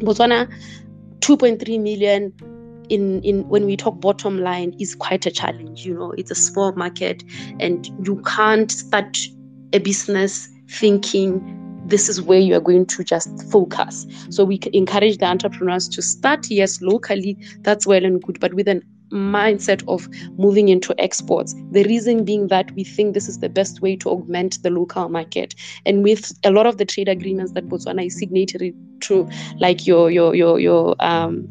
[0.00, 0.50] Botswana,
[1.20, 2.32] 2.3 million
[2.88, 6.34] in in when we talk bottom line is quite a challenge you know it's a
[6.34, 7.22] small market
[7.60, 9.18] and you can't start
[9.72, 15.18] a business thinking this is where you are going to just focus so we encourage
[15.18, 18.82] the entrepreneurs to start yes locally that's well and good but with an
[19.14, 21.54] mindset of moving into exports.
[21.70, 25.08] The reason being that we think this is the best way to augment the local
[25.08, 25.54] market.
[25.86, 30.10] And with a lot of the trade agreements that Botswana is signatory to, like your
[30.10, 31.48] your your your um,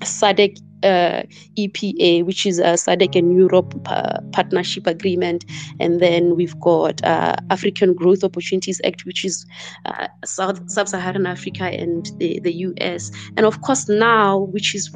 [0.00, 1.22] SADC uh,
[1.58, 5.44] EPA, which is a SADC and Europe uh, partnership agreement,
[5.80, 9.44] and then we've got uh, African Growth Opportunities Act, which is
[9.86, 14.90] uh, South Sub-Saharan Africa and the, the US, and of course now, which is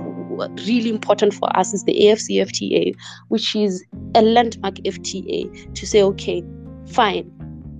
[0.66, 2.94] really important for us, is the AFCFTA,
[3.28, 3.84] which is
[4.14, 6.44] a landmark FTA to say, okay,
[6.86, 7.30] fine,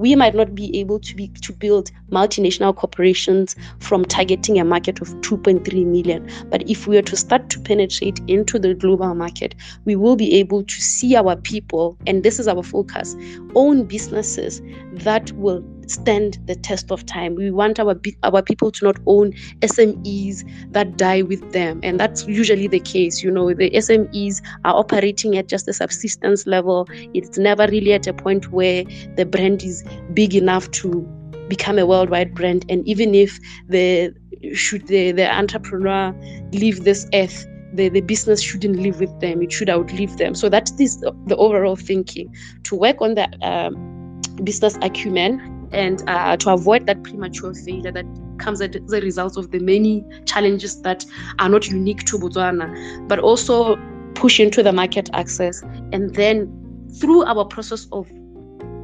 [0.03, 5.01] we might not be able to be to build multinational corporations from targeting a market
[5.01, 6.29] of 2.3 million.
[6.51, 10.35] But if we are to start to penetrate into the global market we will be
[10.35, 13.15] able to see our people and this is our focus
[13.55, 14.61] own businesses
[14.93, 17.35] that will stand the test of time.
[17.35, 22.27] We want our our people to not own SMEs that die with them, and that's
[22.27, 23.23] usually the case.
[23.23, 26.89] You know, the SMEs are operating at just a subsistence level.
[27.15, 28.85] It's never really at a point where
[29.17, 31.01] the brand is big enough to
[31.49, 32.65] become a worldwide brand.
[32.69, 34.15] And even if the
[34.53, 36.15] should the, the entrepreneur
[36.53, 40.49] leave this earth, the, the business shouldn't live with them it should outlive them so
[40.49, 46.51] that is the overall thinking to work on the um, business acumen and uh, to
[46.51, 48.07] avoid that premature failure that
[48.39, 51.05] comes as a result of the many challenges that
[51.39, 53.77] are not unique to Botswana, but also
[54.15, 55.63] push into the market access.
[55.93, 58.09] And then through our process of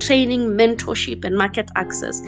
[0.00, 2.22] training, mentorship, and market access,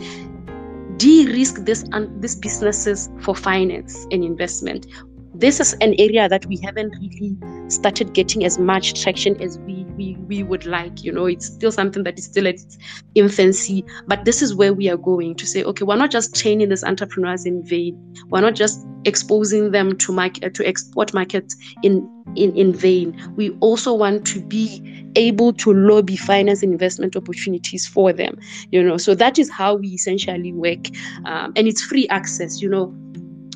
[0.97, 4.87] de-risk this and these businesses for finance and investment
[5.35, 7.37] this is an area that we haven't really
[7.71, 11.71] started getting as much traction as we, we we would like you know it's still
[11.71, 12.79] something that is still at its
[13.15, 16.69] infancy but this is where we are going to say okay we're not just training
[16.69, 17.97] these entrepreneurs in vain.
[18.29, 23.17] We're not just exposing them to market to export markets in in in vain.
[23.37, 28.39] We also want to be able to lobby finance investment opportunities for them
[28.71, 28.97] you know.
[28.97, 30.87] So that is how we essentially work
[31.25, 32.95] um, and it's free access you know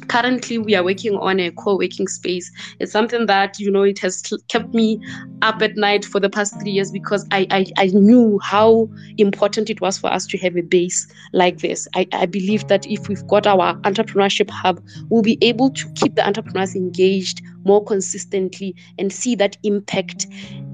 [0.09, 2.51] currently we are working on a co-working space.
[2.81, 5.01] It's something that you know it has kept me
[5.43, 8.89] up at night for the past three years because i i, I knew how
[9.19, 11.87] important it was for us to have a base like this.
[11.95, 16.15] I, I believe that if we've got our entrepreneurship hub we'll be able to keep
[16.15, 20.27] the entrepreneurs engaged more consistently and see that impact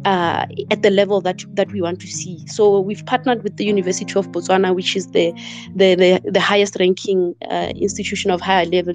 [0.04, 2.46] uh, at the level that that we want to see.
[2.46, 5.32] So we've partnered with the University of Botswana, which is the
[5.74, 8.94] the the, the highest ranking uh, institution of higher level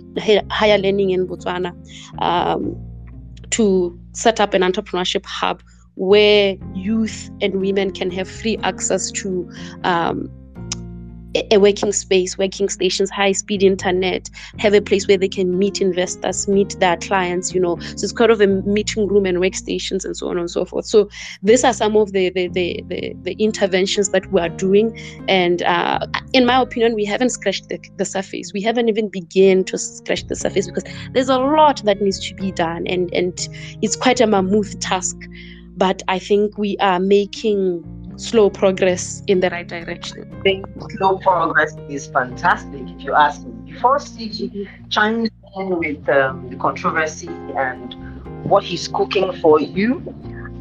[0.50, 1.72] higher learning in Botswana,
[2.22, 2.76] um,
[3.52, 5.62] to set up an entrepreneurship hub
[5.96, 9.50] where youth and women can have free access to
[9.84, 10.30] um,
[11.52, 15.82] a working space, working stations, high speed internet, have a place where they can meet
[15.82, 17.80] investors, meet their clients, you know.
[17.80, 20.86] So it's kind of a meeting room and workstations and so on and so forth.
[20.86, 21.10] So
[21.44, 24.98] these are some of the the, the, the, the interventions that we are doing.
[25.28, 26.00] And uh,
[26.34, 28.52] in my opinion, we haven't scratched the, the surface.
[28.54, 32.36] We haven't even begun to scratch the surface because there's a lot that needs to
[32.36, 32.88] be done.
[32.88, 33.48] And, and
[33.82, 35.18] it's quite a mammoth task.
[35.78, 37.84] But I think we are making
[38.18, 40.32] slow progress in the right direction.
[40.40, 40.66] I think
[40.98, 43.74] slow progress is fantastic, if you ask me.
[43.74, 47.94] Before CG chimes in with um, the controversy and
[48.46, 50.02] what he's cooking for you,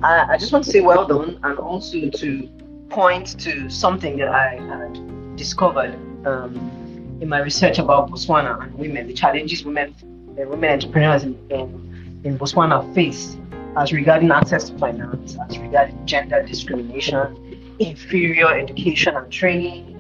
[0.03, 2.49] I, I just want to say well done and also to
[2.91, 5.95] point to something that I had discovered
[6.27, 9.95] um, in my research about Botswana and women, the challenges women,
[10.37, 13.37] the women entrepreneurs in, in, in Botswana face
[13.77, 17.37] as regarding access to finance, as regarding gender discrimination,
[17.79, 19.95] inferior education and training,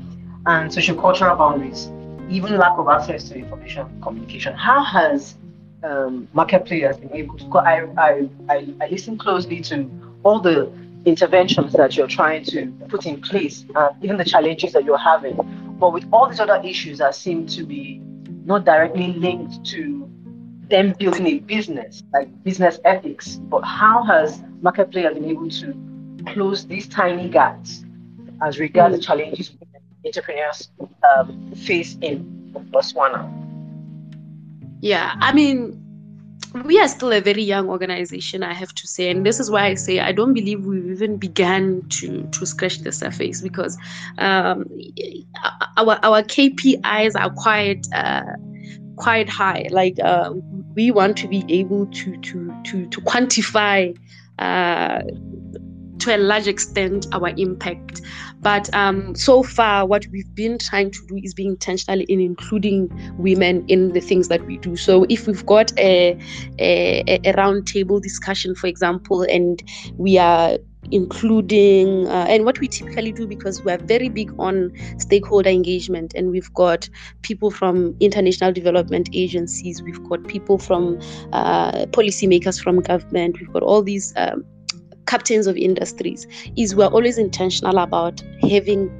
[0.47, 1.89] and social cultural boundaries,
[2.29, 4.55] even lack of access to information communication.
[4.55, 5.37] How has
[5.83, 7.59] um, market players been able to?
[7.59, 9.91] I, I, I, I listen closely to
[10.23, 10.71] all the
[11.05, 15.37] interventions that you're trying to put in place, uh, even the challenges that you're having.
[15.79, 18.01] But with all these other issues that seem to be
[18.45, 20.09] not directly linked to
[20.69, 25.75] them building a business, like business ethics, but how has market players been able to
[26.27, 27.85] close these tiny gaps
[28.43, 28.99] as regards mm.
[28.99, 29.51] the challenges
[30.05, 30.69] entrepreneurs
[31.17, 33.31] um, face in Botswana?
[34.81, 35.81] Yeah, I mean,
[36.64, 39.66] we are still a very young organization, I have to say, and this is why
[39.66, 43.77] I say I don't believe we've even begun to to scratch the surface because
[44.18, 44.66] um,
[45.77, 48.22] our our KPIs are quite uh,
[48.97, 49.66] quite high.
[49.70, 50.33] Like uh,
[50.75, 53.97] we want to be able to to to to quantify.
[54.39, 55.03] Uh,
[56.05, 58.02] to a large extent our impact.
[58.40, 62.90] But um, so far, what we've been trying to do is be intentional in including
[63.16, 64.76] women in the things that we do.
[64.76, 66.18] So if we've got a,
[66.59, 69.62] a, a roundtable discussion, for example, and
[69.96, 70.59] we are
[70.90, 76.30] including uh, and what we typically do because we're very big on stakeholder engagement and
[76.30, 76.86] we've got
[77.22, 81.00] people from international development agencies we've got people from
[81.32, 84.44] uh, policymakers from government we've got all these um,
[85.07, 86.26] captains of industries
[86.57, 88.90] is we're always intentional about having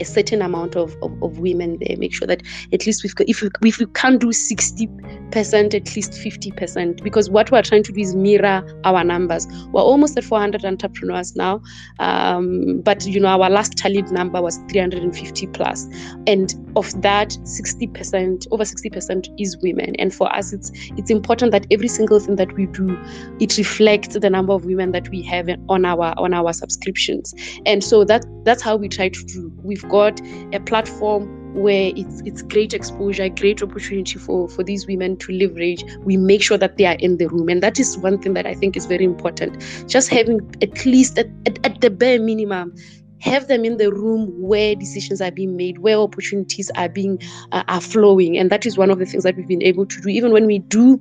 [0.00, 1.96] a certain amount of, of, of, women there.
[1.96, 2.42] Make sure that
[2.72, 7.30] at least we've got, if we, if we can't do 60%, at least 50%, because
[7.30, 9.46] what we're trying to do is mirror our numbers.
[9.72, 11.62] We're almost at 400 entrepreneurs now,
[11.98, 15.86] um, but you know our last tallied number was 350 plus,
[16.26, 19.94] and of that, 60%, over 60% is women.
[19.96, 22.98] And for us, it's it's important that every single thing that we do,
[23.40, 27.34] it reflects the number of women that we have on our on our subscriptions.
[27.66, 29.52] And so that that's how we try to do.
[29.62, 30.20] We've got
[30.52, 35.84] a platform where it's it's great exposure, great opportunity for for these women to leverage.
[36.00, 38.46] We make sure that they are in the room, and that is one thing that
[38.46, 39.62] I think is very important.
[39.86, 42.74] Just having at least at, at, at the bare minimum
[43.20, 47.18] have them in the room where decisions are being made where opportunities are being
[47.52, 49.98] uh, are flowing and that is one of the things that we've been able to
[50.02, 51.00] do even when we do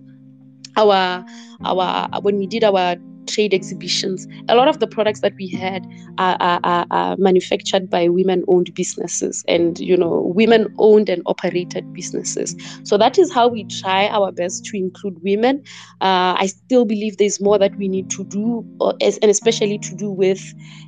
[0.78, 1.26] our
[1.66, 2.96] our when we did our
[3.28, 4.28] trade exhibitions.
[4.50, 5.86] A lot of the products that we had
[6.18, 12.56] are, are, are manufactured by women-owned businesses and you know women-owned and operated businesses.
[12.84, 15.64] So that is how we try our best to include women.
[16.02, 19.96] Uh, I still believe there's more that we need to do, or, and especially to
[19.96, 20.42] do with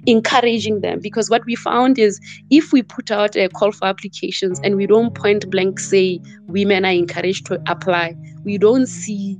[0.05, 0.99] encouraging them.
[0.99, 2.19] Because what we found is
[2.49, 6.86] if we put out a call for applications and we don't point blank say women
[6.86, 9.38] are encouraged to apply, we don't see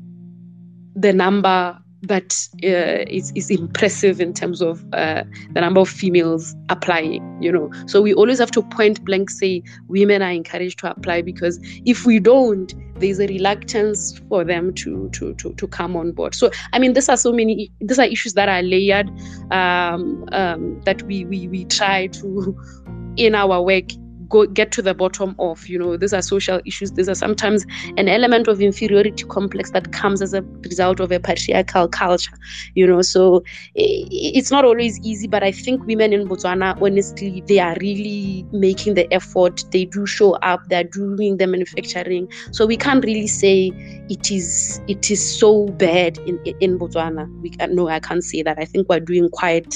[0.96, 1.78] the number
[2.08, 5.24] that uh, is, is impressive in terms of uh,
[5.54, 7.72] the number of females applying you know.
[7.88, 12.06] So we always have to point blank say women are encouraged to apply because if
[12.06, 16.36] we don't there's a reluctance for them to to to, to come on board.
[16.36, 19.10] So i mean these are so many these are issues that are layered
[19.52, 22.58] um, um, that we, we we try to
[23.18, 23.86] in our work
[24.30, 27.66] go get to the bottom of you know these are social issues these are sometimes
[27.98, 32.34] an element of inferiority complex that comes as a result of a patriarchal culture
[32.76, 33.02] you know.
[33.02, 33.44] So
[33.76, 38.96] it's not always easy but i think women in botswana honestly they are really making
[38.96, 39.64] the effort.
[39.72, 42.32] They do show up they're doing the manufacturing.
[42.52, 43.72] So we can't really say
[44.10, 47.30] it is it is so bad in in botswana.
[47.42, 48.58] We no i can't say that.
[48.60, 49.74] I think we're doing quite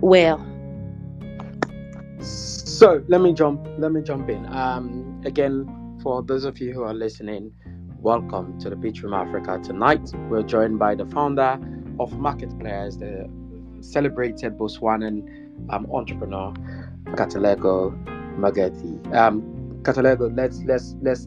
[0.00, 0.51] well
[2.22, 3.66] so let me jump.
[3.78, 4.46] Let me jump in.
[4.46, 7.52] Um, again, for those of you who are listening,
[7.98, 9.60] welcome to the Pitch Room Africa.
[9.62, 11.58] Tonight, we're joined by the founder
[12.00, 13.28] of Market Players, the
[13.80, 15.22] celebrated Botswanan
[15.70, 16.52] um, entrepreneur,
[17.16, 17.92] Katlego
[18.38, 19.14] Mokgethi.
[19.14, 19.42] Um,
[19.82, 21.26] Katlego, let's let's let's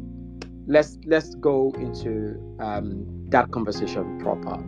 [0.67, 4.63] let's let's go into um, that conversation proper.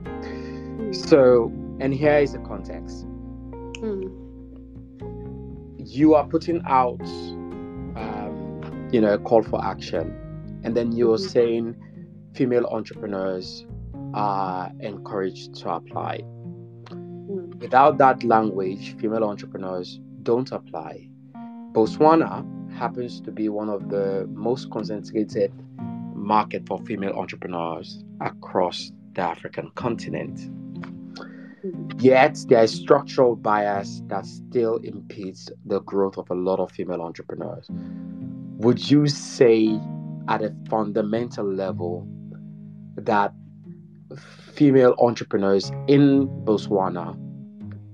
[0.94, 3.06] So, and here is the context.
[3.82, 4.27] Mm
[5.88, 7.02] you are putting out
[7.96, 10.14] um, you know a call for action
[10.64, 11.30] and then you're mm-hmm.
[11.30, 11.76] saying
[12.34, 13.66] female entrepreneurs
[14.14, 16.20] are encouraged to apply
[16.90, 17.56] mm.
[17.60, 21.08] without that language female entrepreneurs don't apply
[21.72, 25.54] botswana happens to be one of the most concentrated
[26.14, 30.52] market for female entrepreneurs across the african continent
[32.00, 37.02] Yet there is structural bias that still impedes the growth of a lot of female
[37.02, 37.70] entrepreneurs.
[38.58, 39.80] Would you say,
[40.28, 42.08] at a fundamental level,
[42.96, 43.34] that
[44.54, 47.16] female entrepreneurs in Botswana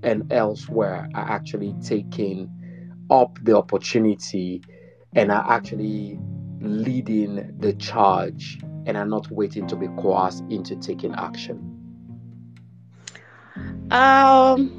[0.02, 2.50] and elsewhere are actually taking
[3.10, 4.62] up the opportunity
[5.14, 6.18] and are actually
[6.60, 11.73] leading the charge and are not waiting to be coerced into taking action?
[13.94, 14.72] Um,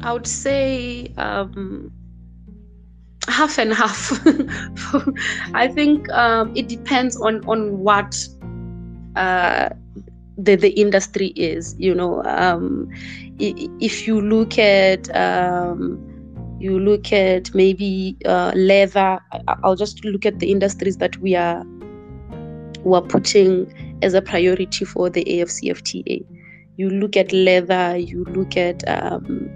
[0.00, 1.92] I would say um,
[3.28, 4.10] half and half.
[5.54, 8.18] I think um, it depends on on what
[9.14, 9.68] uh,
[10.36, 11.76] the the industry is.
[11.78, 12.90] You know, um,
[13.38, 15.96] if you look at um,
[16.58, 19.20] you look at maybe uh, leather.
[19.62, 21.64] I'll just look at the industries that we are
[22.82, 23.72] we're putting
[24.02, 26.39] as a priority for the AFCFTA
[26.76, 29.50] you look at leather, you look at um,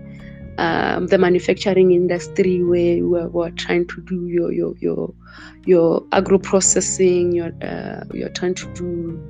[0.58, 5.14] um, the manufacturing industry where we're, we're, trying to do your your your
[5.66, 9.20] your agro processing, you're uh, you're trying to do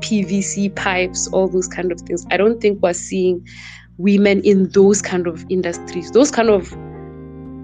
[0.00, 2.24] PVC pipes, all those kind of things.
[2.30, 3.46] I don't think we're seeing
[3.98, 6.70] women in those kind of industries, those kind of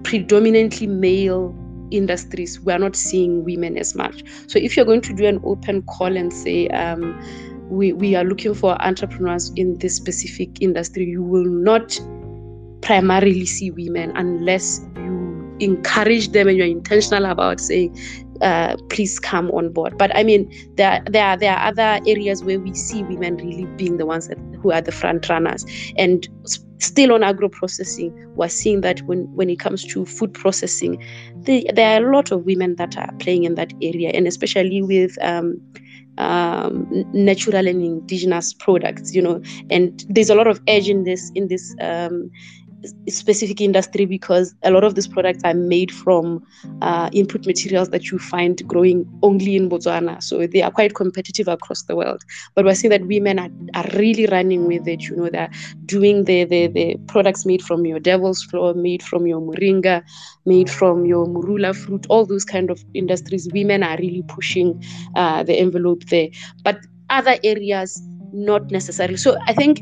[0.03, 1.55] predominantly male
[1.91, 4.23] industries, we are not seeing women as much.
[4.47, 7.19] So if you're going to do an open call and say, um,
[7.69, 11.99] we, we are looking for entrepreneurs in this specific industry, you will not
[12.81, 17.97] primarily see women unless you encourage them and you're intentional about saying,
[18.41, 19.97] uh, please come on board.
[19.97, 23.65] But I mean, there there are, there are other areas where we see women really
[23.77, 25.65] being the ones that, who are the front runners.
[25.97, 26.27] And
[26.79, 31.03] still on agro processing, we're seeing that when when it comes to food processing,
[31.41, 34.83] the, there are a lot of women that are playing in that area, and especially
[34.83, 35.59] with um,
[36.17, 39.41] um, natural and indigenous products, you know.
[39.69, 42.29] And there's a lot of edge in this in this um,
[43.09, 46.45] specific industry because a lot of these products are made from
[46.81, 50.21] uh, input materials that you find growing only in Botswana.
[50.21, 52.23] So they are quite competitive across the world.
[52.55, 55.03] But we're seeing that women are, are really running with it.
[55.03, 55.49] You know, they're
[55.85, 60.03] doing the, the, the products made from your devil's flour, made from your moringa,
[60.45, 63.49] made from your morula fruit, all those kind of industries.
[63.51, 64.83] Women are really pushing
[65.15, 66.29] uh, the envelope there.
[66.63, 68.01] But other areas,
[68.33, 69.17] not necessarily.
[69.17, 69.81] So I think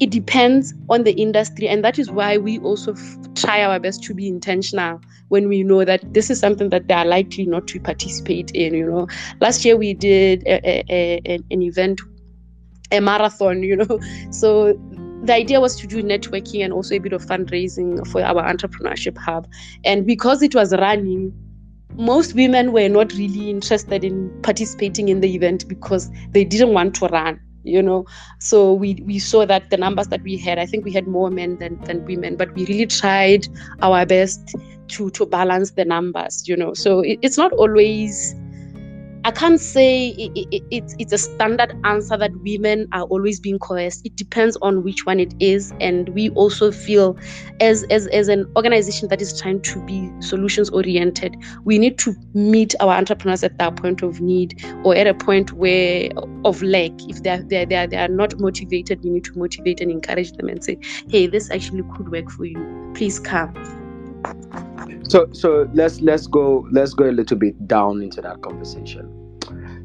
[0.00, 4.02] it depends on the industry and that is why we also f- try our best
[4.02, 4.98] to be intentional
[5.28, 8.74] when we know that this is something that they are likely not to participate in
[8.74, 9.06] you know.
[9.40, 12.00] Last year we did a, a, a, an event
[12.90, 14.00] a marathon you know.
[14.30, 14.72] So
[15.22, 19.18] the idea was to do networking and also a bit of fundraising for our entrepreneurship
[19.18, 19.46] hub.
[19.84, 21.32] And because it was running
[21.96, 26.94] most women were not really interested in participating in the event because they didn't want
[26.94, 28.04] to run you know?
[28.38, 31.30] So we we saw that the numbers that we had i think we had more
[31.30, 33.46] men than than women but we really tried
[33.82, 34.54] our best
[34.88, 36.74] to to balance the numbers you know?
[36.74, 38.34] So it, it's not always
[39.24, 43.58] I can't say it, it, it, it's a standard answer that women are always being
[43.58, 44.06] coerced.
[44.06, 45.74] It depends on which one it is.
[45.78, 47.18] And we also feel,
[47.60, 52.14] as, as, as an organization that is trying to be solutions oriented, we need to
[52.32, 56.08] meet our entrepreneurs at that point of need or at a point where
[56.46, 56.92] of lack.
[57.08, 60.48] If they're, they're, they're, they are not motivated, we need to motivate and encourage them
[60.48, 60.78] and say,
[61.10, 62.92] hey, this actually could work for you.
[62.94, 63.52] Please come
[65.08, 69.09] so so let's let's go let's go a little bit down into that conversation.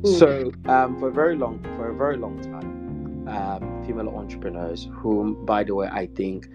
[0.06, 5.46] So um, for a very long for a very long time um, female entrepreneurs whom
[5.46, 6.48] by the way i think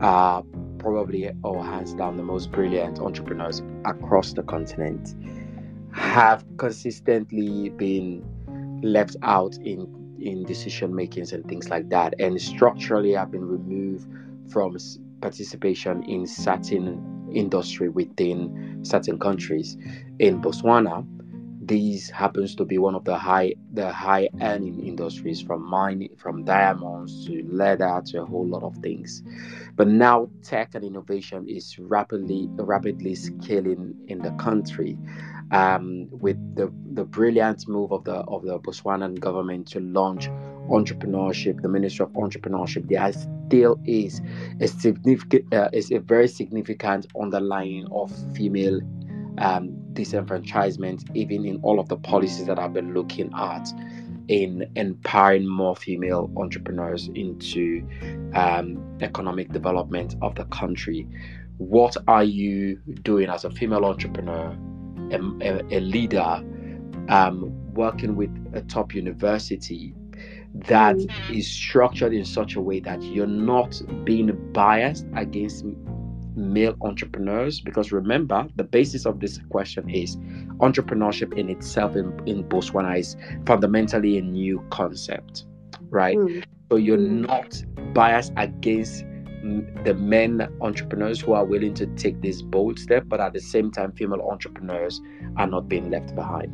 [0.00, 0.42] are
[0.78, 5.14] probably or hands down the most brilliant entrepreneurs across the continent
[5.92, 8.24] have consistently been
[8.82, 14.06] left out in in decision makings and things like that and structurally have been removed
[14.50, 14.76] from
[15.20, 19.76] participation in certain industry within certain countries.
[20.18, 21.06] In Botswana,
[21.70, 26.44] this happens to be one of the high the high earning industries from mining from
[26.44, 29.22] diamonds to leather to a whole lot of things.
[29.76, 34.98] But now tech and innovation is rapidly rapidly scaling in the country
[35.52, 40.28] um, with the, the brilliant move of the of the Botswanan government to launch
[40.70, 44.20] entrepreneurship, the Ministry of Entrepreneurship, there still is
[44.60, 48.80] a significant uh, is a very significant underlying of female
[49.38, 53.68] um, disenfranchisement, even in all of the policies that I've been looking at
[54.28, 57.86] in empowering more female entrepreneurs into
[58.34, 61.06] um, economic development of the country.
[61.58, 64.56] What are you doing as a female entrepreneur?
[65.12, 66.42] a, a leader
[67.08, 69.94] um, working with a top university
[70.54, 71.42] that mm.
[71.42, 75.64] structured in such a way that you're not being biased against
[76.40, 80.16] male entrepreneurs because remember the basis of this question is
[80.58, 83.16] entrepreneurship in itself in, in botswana is
[83.46, 85.44] fundamentally a new concept
[85.90, 86.44] right mm.
[86.70, 87.26] so you're mm.
[87.26, 87.62] not
[87.94, 89.04] biased against
[89.84, 93.70] the men entrepreneurs who are willing to take this bold step, but at the same
[93.70, 95.00] time, female entrepreneurs
[95.36, 96.52] are not being left behind.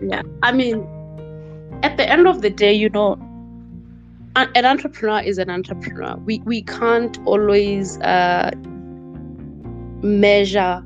[0.00, 0.86] Yeah, I mean,
[1.82, 3.18] at the end of the day, you know,
[4.36, 6.16] an entrepreneur is an entrepreneur.
[6.16, 8.50] We we can't always uh,
[10.02, 10.84] measure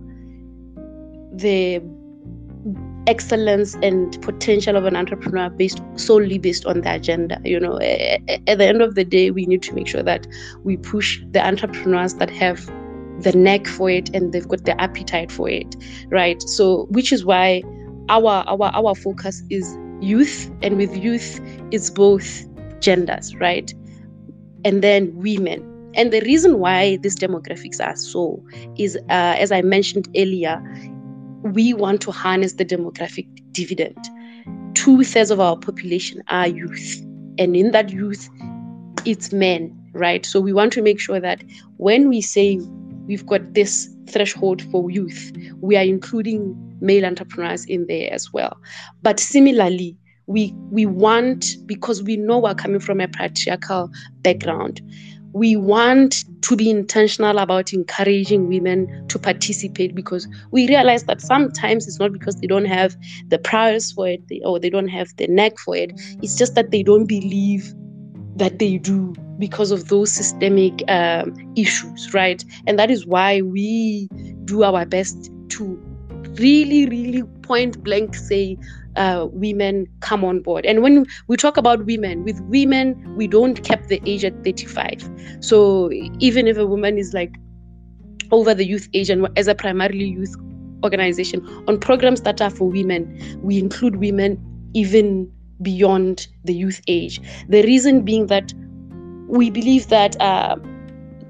[1.32, 1.80] the
[3.06, 8.58] excellence and potential of an entrepreneur based solely based on the agenda you know at
[8.58, 10.26] the end of the day we need to make sure that
[10.62, 12.66] we push the entrepreneurs that have
[13.22, 15.74] the neck for it and they've got the appetite for it
[16.08, 17.62] right so which is why
[18.10, 21.40] our our our focus is youth and with youth
[21.70, 22.44] it's both
[22.80, 23.74] genders right
[24.64, 25.64] and then women
[25.94, 28.42] and the reason why these demographics are so
[28.76, 30.62] is uh, as i mentioned earlier
[31.42, 33.96] we want to harness the demographic dividend.
[34.74, 37.02] Two thirds of our population are youth,
[37.38, 38.28] and in that youth,
[39.04, 39.74] it's men.
[39.94, 40.24] right?
[40.24, 41.42] So we want to make sure that
[41.78, 42.60] when we say
[43.06, 48.56] we've got this threshold for youth, we are including male entrepreneurs in there as well.
[49.02, 49.96] But similarly,
[50.28, 53.90] we we want because we know we're coming from a patriarchal
[54.22, 54.80] background
[55.32, 61.86] we want to be intentional about encouraging women to participate because we realize that sometimes
[61.86, 62.96] it's not because they don't have
[63.28, 65.92] the prowess for it or they don't have the neck for it.
[66.22, 67.72] It's just that they don't believe
[68.36, 72.42] that they do because of those systemic um, issues right?
[72.66, 74.08] And that is why we
[74.44, 75.78] do our best to
[76.34, 78.56] really really point blank say
[78.96, 80.66] uh, women come on board.
[80.66, 85.08] And when we talk about women, with women, we don't cap the age at 35.
[85.40, 87.34] So even if a woman is like
[88.30, 90.34] over the youth age and as a primarily youth
[90.84, 94.38] organization, on programs that are for women, we include women
[94.74, 95.30] even
[95.62, 97.20] beyond the youth age.
[97.48, 98.52] The reason being that
[99.28, 100.56] we believe that uh,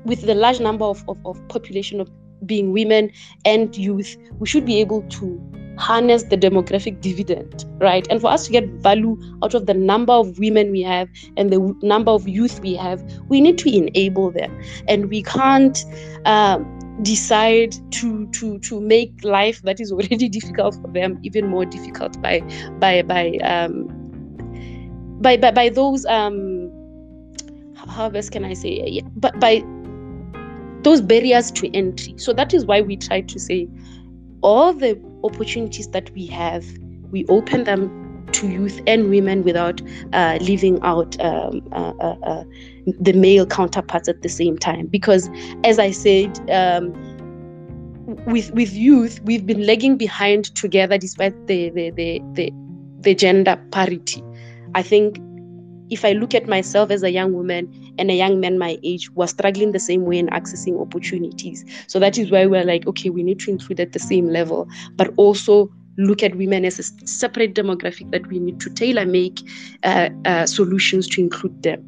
[0.05, 2.11] with the large number of, of, of population of
[2.47, 3.11] being women
[3.45, 8.07] and youth, we should be able to harness the demographic dividend, right?
[8.11, 11.53] And for us to get value out of the number of women we have and
[11.53, 14.61] the number of youth we have, we need to enable them.
[14.89, 15.79] And we can't
[16.25, 16.59] uh,
[17.03, 22.21] decide to to to make life that is already difficult for them even more difficult
[22.21, 22.41] by
[22.81, 23.87] by by um,
[25.21, 26.73] by, by by those um
[27.89, 29.65] how best can I say yeah, but by
[30.83, 32.15] those barriers to entry.
[32.19, 33.69] So that is why we try to say
[34.43, 36.65] all the opportunities that we have,
[37.11, 39.81] we open them to youth and women without
[40.13, 42.45] uh, leaving out um, uh, uh, uh,
[43.01, 44.87] the male counterparts at the same time.
[44.87, 45.31] Because,
[45.65, 46.93] as I said, um,
[48.27, 52.53] with with youth, we've been lagging behind together despite the the, the, the,
[53.01, 54.23] the gender parity.
[54.75, 55.19] I think
[55.91, 59.11] if I look at myself as a young woman and a young man my age
[59.11, 61.65] were struggling the same way in accessing opportunities.
[61.87, 64.69] So that is why we're like, okay, we need to include at the same level,
[64.97, 69.41] but also look at women as a separate demographic that we need to tailor make
[69.83, 71.85] uh, uh, solutions to include them.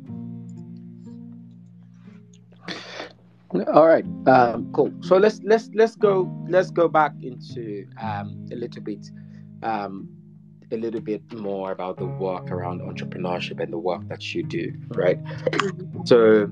[3.72, 4.92] All right, um, cool.
[5.00, 9.10] So let's let's let's go let's go back into um, a little bit
[9.64, 10.08] um,
[10.72, 14.72] a little bit more about the work around entrepreneurship and the work that you do,
[14.88, 15.18] right?
[16.04, 16.50] So,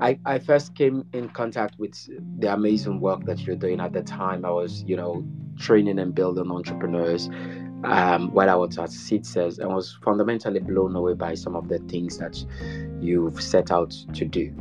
[0.00, 1.96] I, I first came in contact with
[2.38, 4.44] the amazing work that you're doing at the time.
[4.44, 5.26] I was, you know,
[5.58, 7.28] training and building entrepreneurs
[7.84, 11.78] um, while I was at Seedstars and was fundamentally blown away by some of the
[11.80, 12.44] things that
[13.00, 14.52] you've set out to do.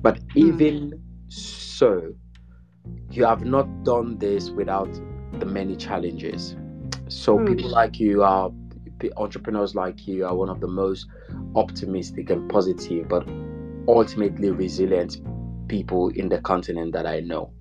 [0.00, 0.38] But hmm.
[0.38, 2.14] even so,
[3.10, 4.92] you have not done this without
[5.40, 6.56] the many challenges
[7.08, 7.46] so mm.
[7.48, 8.50] people like you are
[9.16, 11.06] entrepreneurs like you are one of the most
[11.54, 13.26] optimistic and positive, but
[13.86, 15.18] ultimately resilient
[15.68, 17.52] people in the continent that I know.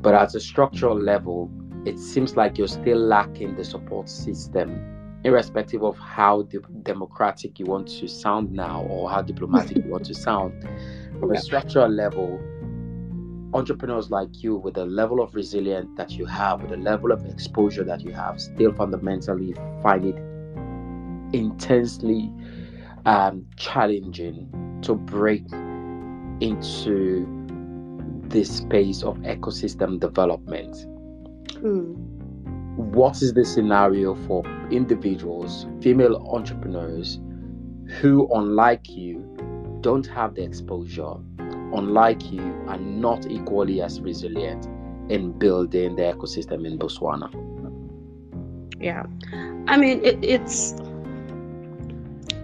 [0.00, 1.50] But at a structural level,
[1.84, 7.66] it seems like you're still lacking the support system, irrespective of how de- democratic you
[7.66, 10.52] want to sound now or how diplomatic you want to sound.
[11.18, 12.40] From a structural level,
[13.54, 17.24] entrepreneurs like you with the level of resilience that you have with the level of
[17.26, 20.16] exposure that you have still fundamentally find it
[21.34, 22.30] intensely
[23.06, 24.48] um, challenging
[24.82, 25.44] to break
[26.40, 27.26] into
[28.28, 30.86] this space of ecosystem development
[31.62, 31.94] mm.
[32.76, 37.18] what is the scenario for individuals female entrepreneurs
[38.00, 39.24] who unlike you
[39.80, 41.14] don't have the exposure
[41.74, 44.66] unlike you, are not equally as resilient
[45.10, 47.28] in building the ecosystem in Botswana.
[48.80, 49.06] Yeah,
[49.66, 50.74] I mean it, it's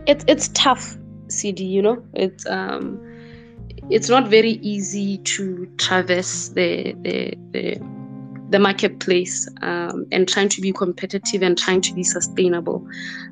[0.06, 0.96] it's it's tough,
[1.28, 1.64] CD.
[1.64, 3.00] You know, it's um,
[3.90, 7.78] it's not very easy to traverse the the the,
[8.50, 12.86] the marketplace um, and trying to be competitive and trying to be sustainable.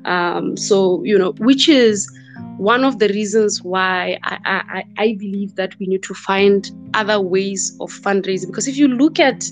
[0.05, 2.09] Um, so you know, which is
[2.57, 7.19] one of the reasons why I, I, I, believe that we need to find other
[7.19, 9.43] ways of fundraising because if you look at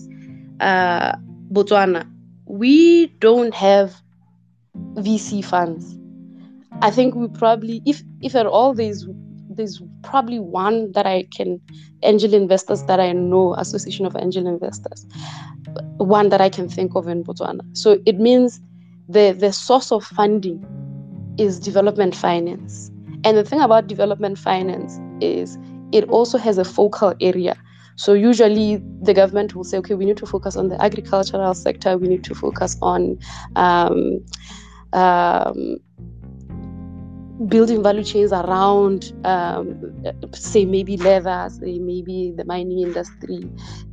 [0.59, 1.15] uh,
[1.51, 2.07] Botswana,
[2.45, 4.01] we don't have
[4.93, 5.97] VC funds.
[6.81, 9.07] I think we probably, if if at all, there's
[9.49, 11.59] there's probably one that I can
[12.03, 15.05] angel investors that I know, Association of Angel Investors,
[15.97, 17.61] one that I can think of in Botswana.
[17.77, 18.59] So it means
[19.09, 20.65] the the source of funding
[21.37, 22.91] is development finance.
[23.23, 25.57] And the thing about development finance is
[25.91, 27.55] it also has a focal area.
[27.95, 31.97] So usually the government will say, okay, we need to focus on the agricultural sector.
[31.97, 33.19] We need to focus on
[33.55, 34.25] um,
[34.93, 35.77] um,
[37.47, 40.03] building value chains around, um,
[40.33, 43.49] say, maybe leather, say, maybe the mining industry.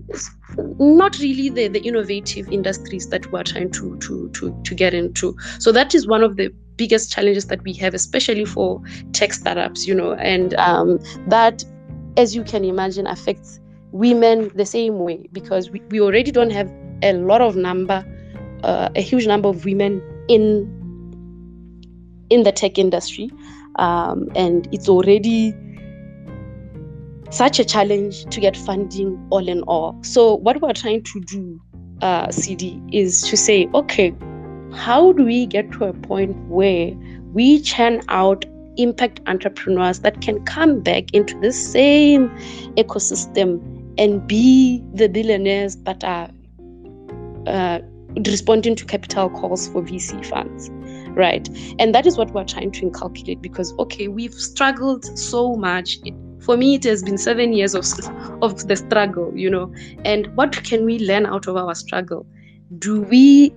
[0.09, 0.31] It's
[0.79, 5.37] not really the, the innovative industries that we're trying to, to, to, to get into.
[5.59, 8.81] So that is one of the biggest challenges that we have, especially for
[9.13, 11.65] tech startups, you know, and um, that,
[12.17, 13.61] as you can imagine, affects
[13.93, 16.73] women the same way because we, we already don't have
[17.03, 18.05] a lot of number,
[18.63, 20.75] uh, a huge number of women in
[22.31, 23.31] in the tech industry,
[23.77, 25.55] um, and it's already
[27.31, 29.99] such a challenge to get funding all in all.
[30.03, 31.61] So what we're trying to do,
[32.03, 34.15] uh, CD, is to say, okay,
[34.75, 36.93] how do we get to a point where
[37.33, 38.45] we churn out
[38.77, 42.29] impact entrepreneurs that can come back into the same
[42.77, 43.61] ecosystem
[43.99, 46.31] and be the billionaires that are
[47.47, 47.81] uh,
[48.27, 50.71] responding to capital calls for VC funds,
[51.17, 51.49] right?
[51.79, 55.99] And that is what we're trying to inculcate because, okay, we've struggled so much.
[56.41, 57.85] For me, it has been seven years of,
[58.43, 59.73] of the struggle, you know.
[60.05, 62.27] And what can we learn out of our struggle?
[62.79, 63.53] Do we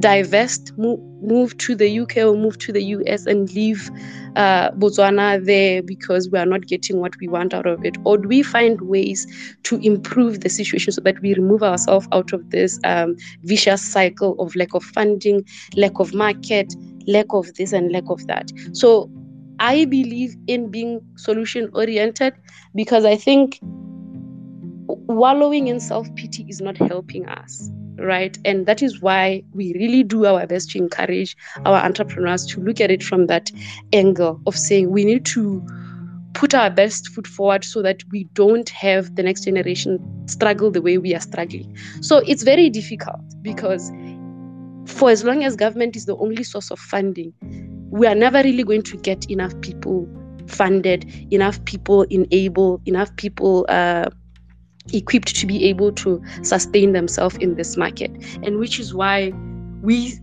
[0.00, 3.90] divest, move, move to the UK or move to the US and leave
[4.36, 7.96] uh, Botswana there because we are not getting what we want out of it?
[8.04, 9.26] Or do we find ways
[9.64, 14.40] to improve the situation so that we remove ourselves out of this um, vicious cycle
[14.40, 15.44] of lack of funding,
[15.76, 16.72] lack of market,
[17.06, 18.52] lack of this and lack of that?
[18.72, 19.10] So
[19.58, 22.34] I believe in being solution oriented
[22.74, 23.58] because I think
[24.86, 28.38] wallowing in self pity is not helping us right?
[28.44, 32.80] And that is why we really do our best to encourage our entrepreneurs to look
[32.80, 33.50] at it from that
[33.92, 35.66] angle of saying we need to
[36.34, 40.82] put our best foot forward so that we don't have the next generation struggle the
[40.82, 41.76] way we are struggling.
[42.00, 43.90] So it's very difficult because
[44.86, 47.32] for as long as government is the only source of funding,
[47.90, 50.08] we are never really going to get enough people
[50.46, 54.08] funded, enough people enabled, enough people uh,
[54.92, 58.10] equipped to be able to sustain themselves in this market.
[58.42, 59.32] And which is why
[59.82, 60.14] we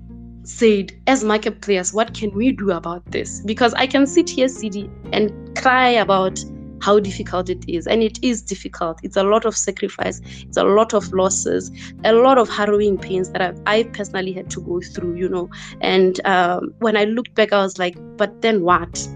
[0.43, 3.41] said, as market players, what can we do about this?
[3.41, 6.43] Because I can sit here, CD, and cry about
[6.82, 7.88] how difficult it is.
[7.88, 8.99] And it is difficult.
[9.01, 11.72] It's a lot of sacrifice, it's a lot of losses,
[12.03, 15.49] a lot of harrowing pains that I've, I personally had to go through, you know.
[15.82, 19.07] And um, when I looked back, I was like, but then what?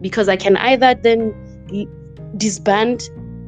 [0.00, 1.34] Because I can either then
[2.36, 3.02] disband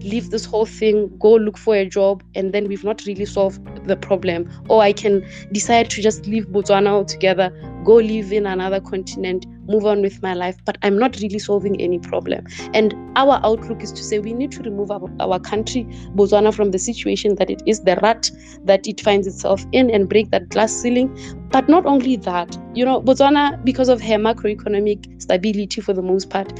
[0.04, 3.60] leave this whole thing, go look for a job, and then we've not really solved
[3.86, 4.50] the problem.
[4.68, 7.50] Or I can decide to just leave Botswana altogether,
[7.84, 11.80] go live in another continent, move on with my life, but I'm not really solving
[11.80, 12.46] any problem.
[12.72, 15.84] And our outlook is to say we need to remove our, our country,
[16.14, 18.30] Botswana, from the situation that it is, the rut
[18.64, 21.16] that it finds itself in, and break that glass ceiling.
[21.50, 26.30] But not only that, you know, Botswana, because of her macroeconomic stability for the most
[26.30, 26.52] part,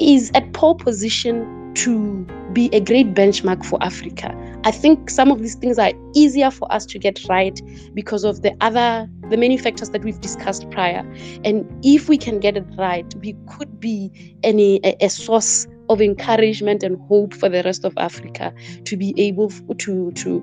[0.00, 4.34] is at pole position to be a great benchmark for Africa.
[4.64, 7.60] I think some of these things are easier for us to get right
[7.94, 11.06] because of the other, the many factors that we've discussed prior.
[11.44, 16.00] And if we can get it right, we could be any a, a source of
[16.00, 18.52] encouragement and hope for the rest of Africa
[18.84, 20.42] to be able to to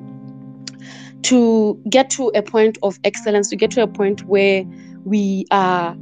[1.24, 4.64] to get to a point of excellence, to get to a point where
[5.06, 5.98] we are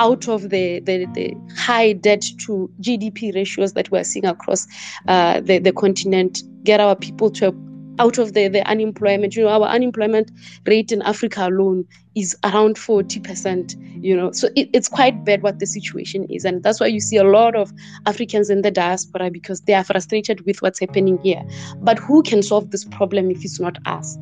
[0.00, 4.66] out of the, the, the, high debt to GDP ratios that we're seeing across
[5.06, 7.52] uh, the, the continent, get our people to
[8.00, 9.36] out of the, the unemployment.
[9.36, 10.30] You know, our unemployment
[10.66, 14.32] rate in Africa alone is around 40%, you know.
[14.32, 16.46] So it, it's quite bad what the situation is.
[16.46, 17.70] And that's why you see a lot of
[18.06, 21.42] Africans in the diaspora because they are frustrated with what's happening here.
[21.76, 24.16] But who can solve this problem if it's not us?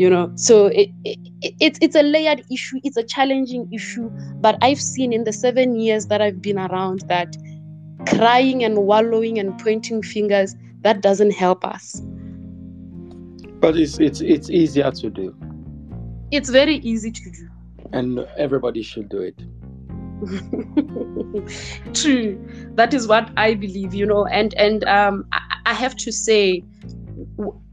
[0.00, 0.32] You know?
[0.34, 1.18] So it, it,
[1.66, 4.08] it, it's a layered issue it's a challenging issue
[4.46, 7.36] but i've seen in the seven years that i've been around that
[8.06, 12.00] crying and wallowing and pointing fingers that doesn't help us.
[13.60, 15.36] But it's it's it's easier to do.
[16.30, 17.48] It's very easy to do.
[17.92, 19.36] And everybody should do it.
[21.94, 22.38] True.
[22.74, 24.26] That is what i believe you know?
[24.26, 26.62] And and um I, I have to say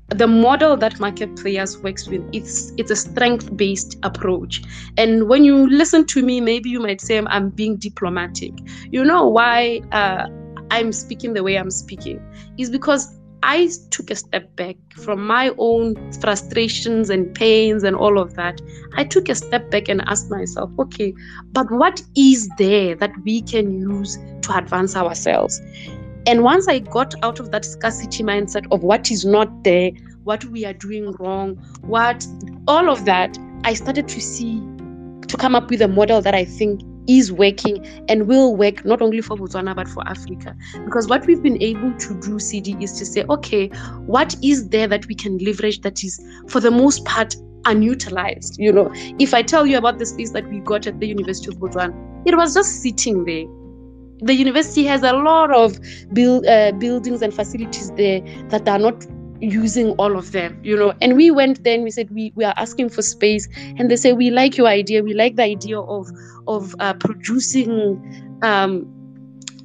[0.10, 4.62] the model that market players works with it's it's a strength based approach.
[4.98, 8.54] And when you listen to me maybe you might say i'm being diplomatic.
[8.90, 10.28] You know why uh,
[10.72, 12.22] i'm speaking the way i'm speaking?
[12.58, 18.18] Is because i took a step back from my own frustrations and pains and all
[18.18, 18.62] of that.
[18.96, 21.14] I took a step back and asked myself okay
[21.52, 25.62] but what is there that we can use to advance ourselves
[26.28, 29.92] and once I got out of that scarcity mindset of what is not there,
[30.26, 32.28] what we are doing wrong, what
[32.68, 34.60] all of that, I started to see,
[35.28, 39.02] to come up with a model that I think is working and will work not
[39.02, 40.54] only for Botswana but for Africa.
[40.84, 43.70] Because what we've been able to do, CD, is to say, okay,
[44.06, 48.60] what is there that we can leverage that is, for the most part, unutilized?
[48.60, 51.48] You know, if I tell you about the space that we got at the University
[51.48, 51.96] of Botswana,
[52.28, 53.46] it was just sitting there.
[54.20, 55.80] The university has a lot of
[56.14, 59.06] build, uh, buildings and facilities there that are not
[59.40, 60.94] using all of them you know.
[61.02, 63.48] And we went then we said we, we are asking for space.
[63.78, 65.04] And they say we like your idea.
[65.04, 66.10] We like the idea of
[66.48, 68.92] of uh, producing um,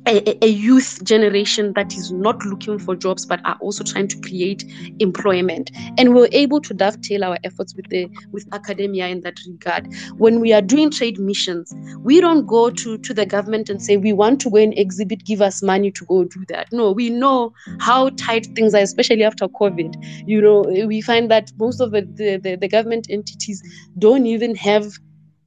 [0.07, 4.21] a, a, youth generation that is not looking for jobs but are also trying to
[4.21, 4.65] create
[4.99, 5.71] employment.
[5.99, 9.93] And we're able to dovetail our efforts with the with academia in that regard.
[10.19, 13.97] When we are doing trade missions we don't go to to the government and say
[13.97, 16.73] we want to go and exhibit give us money to go do that.
[16.73, 19.95] No we know how tight things are especially after covid.
[20.27, 23.63] You know we find that most of the, the, the, the government entities
[23.99, 24.93] don't even have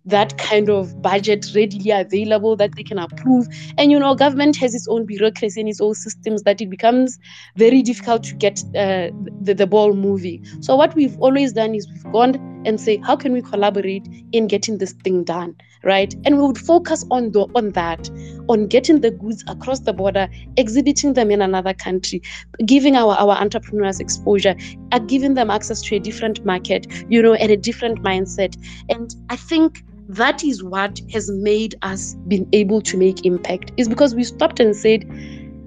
[0.06, 3.48] that kind of budget readily available that they can approve.
[3.78, 7.18] And you know, government has its own bureaucracy and its own systems that it becomes
[7.56, 9.10] very difficult to get uh,
[9.42, 10.46] the, the ball moving.
[10.62, 12.36] So what we've always done is we've gone
[12.66, 16.14] and say, how can we collaborate in getting this thing done, right?
[16.26, 18.10] And we would focus on the on that,
[18.50, 20.28] on getting the goods across the border,
[20.58, 22.22] exhibiting them in another country,
[22.66, 24.56] giving our our entrepreneurs exposure,
[24.92, 28.58] uh, giving them access to a different market, you know, and a different mindset.
[28.90, 33.90] And I think that is what has made us been able to make impact is
[33.90, 35.04] because we stopped and said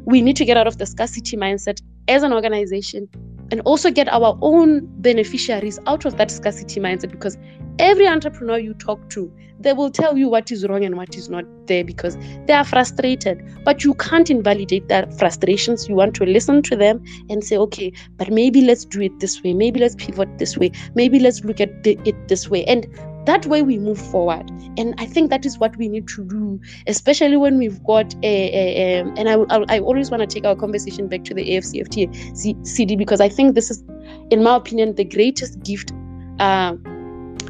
[0.05, 3.09] we need to get out of the scarcity mindset as an organization
[3.51, 7.37] and also get our own beneficiaries out of that scarcity mindset because
[7.79, 11.29] every entrepreneur you talk to they will tell you what is wrong and what is
[11.29, 12.17] not there because
[12.47, 13.43] they are frustrated.
[13.65, 15.89] But you can't invalidate their frustrations.
[15.89, 19.43] You want to listen to them and say okay but maybe let's do it this
[19.43, 19.55] way.
[19.55, 20.71] Maybe let's pivot this way.
[20.95, 22.65] Maybe let's look at it this way.
[22.65, 22.87] And
[23.27, 24.49] that way we move forward.
[24.79, 28.27] And i think that is what we need to do especially when we've got a,
[28.27, 29.35] a, a and I,
[29.75, 33.57] I, always want to take our conversation back to the afcft cd because i think
[33.57, 33.83] this is
[34.31, 35.93] in my opinion the greatest gift
[36.39, 36.77] uh,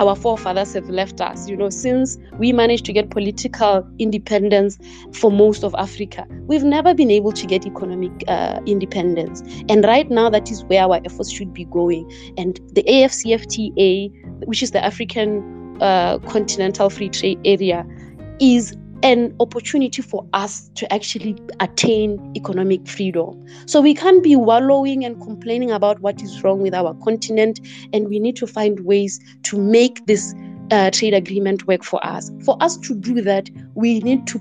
[0.01, 1.49] our forefathers have left us.
[1.49, 4.79] You know, since we managed to get political independence
[5.13, 9.43] for most of Africa, we've never been able to get economic uh, independence.
[9.69, 12.11] And right now, that is where our efforts should be going.
[12.37, 17.87] And the AFCFTA, which is the African uh, continental free trade area
[18.41, 23.47] is an opportunity for us to actually attain economic freedom.
[23.67, 27.61] So we can't be wallowing and complaining about what is wrong with our continent,
[27.93, 30.35] and we need to find ways to make this
[30.71, 32.31] uh, trade agreement work for us.
[32.45, 34.39] For us to do that, we need to,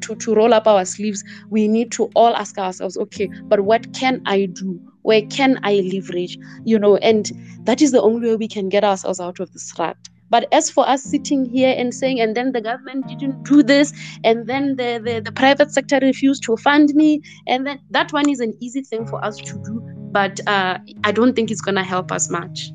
[0.00, 1.24] to to roll up our sleeves.
[1.48, 4.80] We need to all ask ourselves, okay, but what can I do?
[5.02, 6.36] Where can I leverage?
[6.64, 7.30] You know, and
[7.64, 9.96] that is the only way we can get ourselves out of this rut.
[10.30, 13.92] But as for us sitting here and saying, and then the government didn't do this,
[14.24, 18.28] and then the, the, the private sector refused to fund me, and then that one
[18.28, 19.80] is an easy thing for us to do,
[20.12, 22.70] but uh, I don't think it's going to help us much.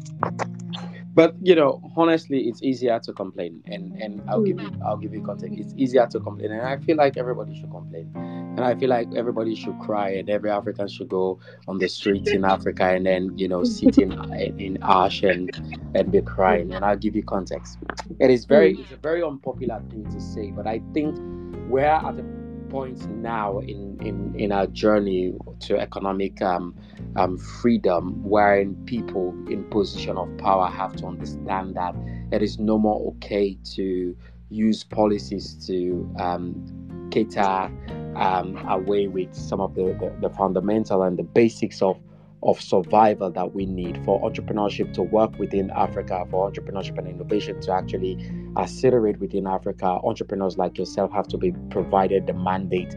[1.16, 5.14] But you know, honestly, it's easier to complain, and and I'll give you I'll give
[5.14, 5.58] you context.
[5.58, 9.08] It's easier to complain, and I feel like everybody should complain, and I feel like
[9.16, 11.40] everybody should cry, and every African should go
[11.70, 14.12] on the streets in Africa, and then you know sit in
[14.60, 15.50] in ash and
[15.96, 16.74] and be crying.
[16.74, 17.78] And I'll give you context.
[18.20, 21.18] It is very it's a very unpopular thing to say, but I think
[21.70, 22.24] we're at a
[22.70, 26.76] point now in in in our journey to economic um,
[27.16, 31.96] um, freedom, wherein people in position of power have to understand that
[32.32, 34.16] it is no more okay to
[34.50, 37.72] use policies to um, cater
[38.16, 41.98] um, away with some of the, the, the fundamental and the basics of
[42.46, 47.60] of survival that we need for entrepreneurship to work within Africa, for entrepreneurship and innovation
[47.62, 48.18] to actually
[48.58, 50.00] accelerate within Africa.
[50.04, 52.96] Entrepreneurs like yourself have to be provided the mandate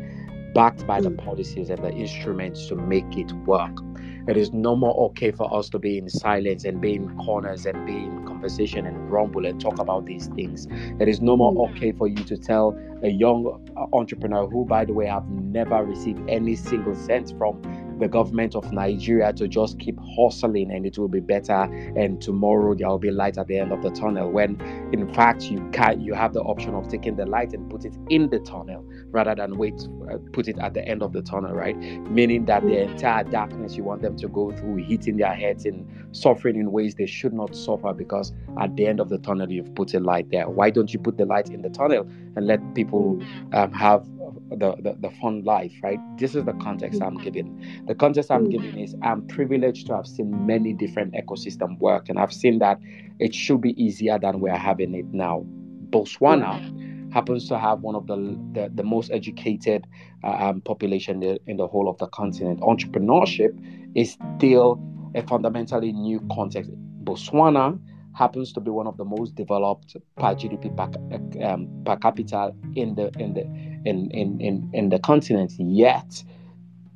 [0.54, 1.24] backed by the mm.
[1.24, 3.78] policies and the instruments to make it work.
[4.26, 7.64] It is no more okay for us to be in silence and be in corners
[7.64, 10.66] and be in conversation and rumble and talk about these things.
[11.00, 11.70] It is no more mm.
[11.70, 15.84] okay for you to tell a young uh, entrepreneur who, by the way, have never
[15.84, 17.62] received any single cent from
[17.98, 21.62] the government of Nigeria to just keep hustling and it will be better.
[21.96, 24.60] And tomorrow there will be light at the end of the tunnel when
[24.92, 27.96] in fact you can you have the option of taking the light and put it
[28.08, 31.52] in the tunnel rather than wait uh, put it at the end of the tunnel
[31.52, 31.76] right?
[32.10, 35.86] Meaning that the entire darkness you want them to go through hitting their heads and
[36.12, 39.74] suffering in ways they should not suffer because at the end of the tunnel you've
[39.74, 40.48] put a light there.
[40.48, 43.20] Why don't you put the light in the tunnel and let people
[43.52, 44.06] um, have
[44.50, 45.98] the, the, the fun life, right?
[46.16, 47.84] This is the context I'm giving.
[47.86, 52.18] The context I'm giving is I'm privileged to have seen many different ecosystem work, and
[52.18, 52.78] I've seen that
[53.18, 55.44] it should be easier than we're having it now.
[55.90, 58.16] Botswana happens to have one of the
[58.52, 59.86] the, the most educated
[60.24, 62.60] uh, um, population in the, whole of the continent.
[62.60, 63.50] Entrepreneurship
[63.94, 64.80] is still
[65.14, 66.70] a fundamentally new context.
[67.04, 67.78] Botswana
[68.14, 72.94] happens to be one of the most developed per GDP per, um, per capita in
[72.94, 73.44] the in the
[73.84, 75.52] in, in, in, in the continent.
[75.58, 76.22] Yet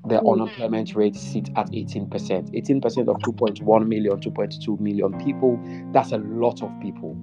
[0.07, 0.33] the mm.
[0.33, 2.11] unemployment rate sits at 18%.
[2.11, 5.61] 18% of 2.1 million, 2.2 million people.
[5.93, 7.17] That's a lot of people.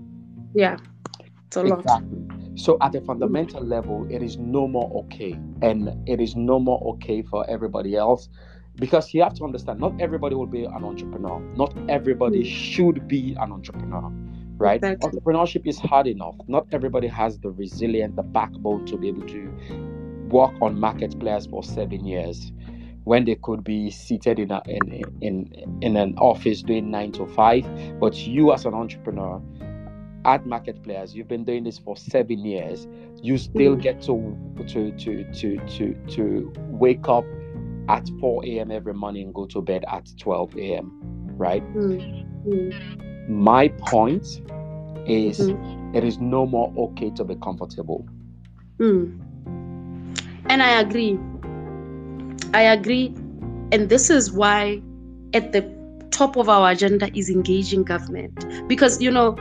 [0.53, 0.77] Yeah,
[1.47, 1.83] it's a exactly.
[1.83, 2.03] lot.
[2.55, 5.33] So, at the fundamental level, it is no more okay.
[5.61, 8.29] And it is no more okay for everybody else
[8.75, 12.45] because you have to understand not everybody will be an entrepreneur, not everybody mm.
[12.45, 14.11] should be an entrepreneur.
[14.59, 14.83] Right?
[14.83, 15.09] Exactly.
[15.19, 16.35] Entrepreneurship is hard enough.
[16.47, 19.49] Not everybody has the resilience, the backbone to be able to
[20.29, 22.51] work on Market Players for seven years
[23.05, 27.25] when they could be seated in, a, in, in, in an office doing nine to
[27.27, 27.65] five.
[27.99, 29.41] But you, as an entrepreneur,
[30.25, 32.87] at Market Players, you've been doing this for seven years.
[33.21, 33.81] You still mm.
[33.81, 34.37] get to
[34.67, 37.23] to to to to to wake up
[37.87, 38.71] at 4 a.m.
[38.71, 40.91] every morning and go to bed at 12 a.m.
[41.37, 41.63] Right?
[41.73, 43.08] Mm.
[43.29, 44.41] My point
[45.05, 45.95] is mm.
[45.95, 48.05] it is no more okay to be comfortable.
[48.79, 49.19] Mm.
[50.49, 51.19] And I agree.
[52.53, 53.13] I agree.
[53.71, 54.81] And this is why
[55.33, 55.61] at the
[56.09, 58.45] top of our agenda is engaging government.
[58.67, 59.33] Because, you know,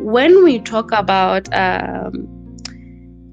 [0.00, 2.28] when we talk about um,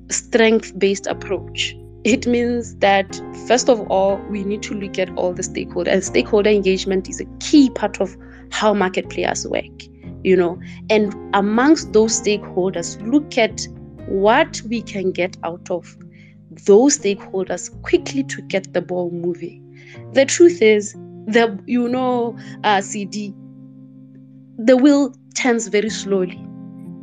[0.10, 5.34] strength based approach, it means that first of all we need to look at all
[5.34, 8.16] the stakeholder and stakeholder engagement is a key part of
[8.52, 9.64] how market players work
[10.24, 10.60] you know
[10.90, 13.68] and amongst those stakeholders look at
[14.08, 15.98] what we can get out of
[16.66, 19.64] those stakeholders quickly to get the ball moving.
[20.14, 20.94] The truth is,
[21.28, 23.34] the you know, uh, CD,
[24.58, 26.42] the wheel turns very slowly.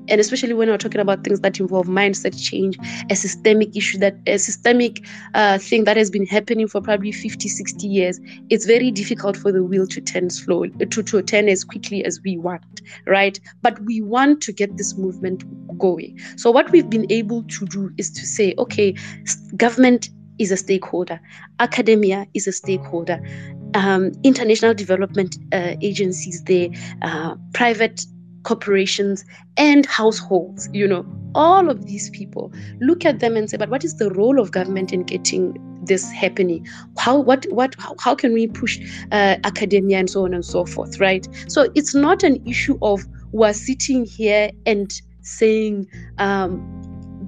[0.09, 2.79] And especially when we're talking about things that involve mindset change,
[3.11, 7.49] a systemic issue that a systemic uh, thing that has been happening for probably 50,
[7.49, 11.65] 60 years, it's very difficult for the wheel to turn slowly, to, to turn as
[11.65, 13.39] quickly as we want, right?
[13.63, 15.45] But we want to get this movement
[15.79, 16.19] going.
[16.37, 18.95] So what we've been able to do is to say, okay,
[19.57, 21.21] government is a stakeholder,
[21.61, 23.21] academia is a stakeholder,
[23.75, 26.69] um, international development uh, agencies, there,
[27.03, 28.05] uh, private
[28.45, 29.25] corporations
[29.57, 33.85] and households, you know, all of these people look at them and say, but what
[33.85, 36.67] is the role of government in getting this happening?
[36.99, 38.79] How what what how, how can we push
[39.11, 41.27] uh, academia and so on and so forth, right?
[41.49, 44.93] So it's not an issue of we're sitting here and
[45.23, 45.89] saying
[46.19, 46.63] um,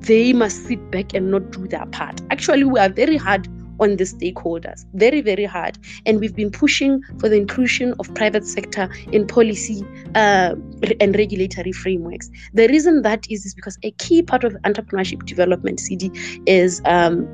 [0.01, 2.21] they must sit back and not do their part.
[2.31, 3.49] Actually, we are very hard
[3.81, 4.85] on the stakeholders.
[4.95, 5.79] Very very hard.
[6.05, 10.55] And we've been pushing for the inclusion of private sector in policy uh,
[11.01, 12.31] and regulatory frameworks.
[12.55, 16.11] The reason that is is because a key part of entrepreneurship development cd
[16.47, 17.27] is um,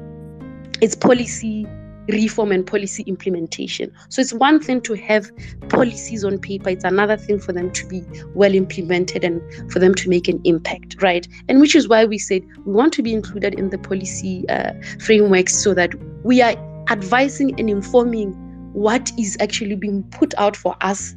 [0.80, 1.66] it's policy
[2.08, 3.92] reform and policy implementation.
[4.08, 5.30] So it's one thing to have
[5.68, 9.40] policies on paper, it's another thing for them to be well implemented and
[9.72, 11.26] for them to make an impact, right?
[11.48, 14.72] And which is why we said we want to be included in the policy uh,
[15.00, 15.94] frameworks so that
[16.24, 16.54] we are
[16.90, 18.32] advising and informing
[18.72, 21.14] what is actually being put out for us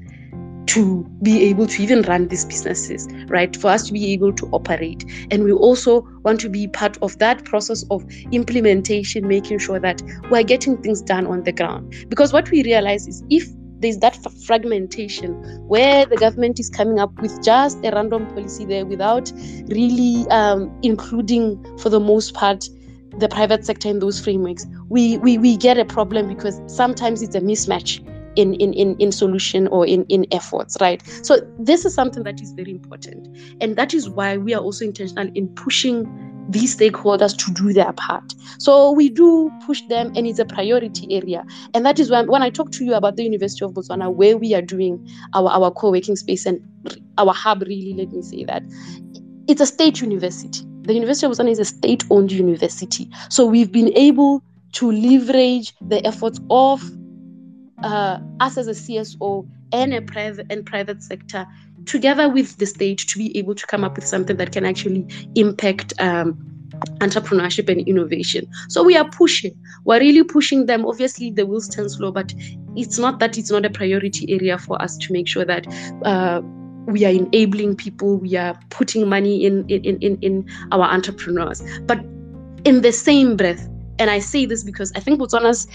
[0.68, 3.56] to be able to even run these businesses, right?
[3.56, 5.06] For us to be able to operate.
[5.32, 10.02] And we also want to be part of that process of implementation, making sure that
[10.30, 11.94] we're getting things done on the ground.
[12.10, 13.48] Because what we realize is if
[13.80, 15.34] there's that fragmentation
[15.68, 19.32] where the government is coming up with just a random policy there without
[19.68, 22.66] really um, including, for the most part,
[23.20, 27.36] the private sector in those frameworks, we, we, we get a problem because sometimes it's
[27.36, 28.04] a mismatch
[28.36, 31.02] in in in, in solution or in in efforts right?
[31.24, 33.38] So this is something that is very important.
[33.62, 36.06] And that is why we are also intentional in pushing
[36.50, 38.34] these stakeholders to do their part.
[38.60, 41.44] So we do push them and it's a priority area.
[41.74, 44.38] And that is when when i talk to you about the university of botswana where
[44.38, 46.60] we are doing our our co-working space and
[47.18, 48.64] our hub really let me say that
[49.48, 50.66] it's a state university.
[50.82, 53.10] The university of botswana is a state-owned university.
[53.30, 56.84] So we've been able to leverage the efforts of
[57.86, 61.48] uh, us as a CSO and a private and private sector
[61.86, 65.06] together with the state to be able to come up with something that can actually
[65.36, 66.34] impact um,
[67.00, 68.48] entrepreneurship and innovation.
[68.70, 69.56] So we are pushing.
[69.86, 70.86] We're really pushing them.
[70.86, 72.34] Obviously, the wheels turn slow, but
[72.76, 75.68] it's not that it's not a priority area for us to make sure that.
[76.04, 76.42] Uh,
[76.88, 81.98] we are enabling people we are putting money in, in in in our entrepreneurs but
[82.64, 83.68] in the same breath
[83.98, 85.66] and i say this because i think botswana's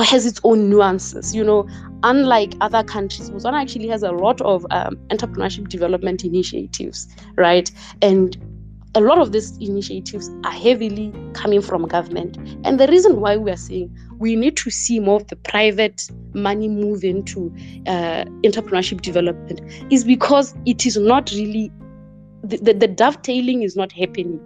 [0.00, 1.34] has its own nuances.
[1.34, 1.68] You know,
[2.02, 7.70] unlike other countries, Botswana actually has a lot of um, entrepreneurship development initiatives, right?
[8.00, 8.36] And
[8.94, 12.36] a lot of these initiatives are heavily coming from government.
[12.64, 16.08] And the reason why we are saying we need to see more of the private
[16.34, 17.52] money move into
[17.86, 21.72] uh, entrepreneurship development is because it is not really,
[22.44, 24.40] the, the, the dovetailing is not happening.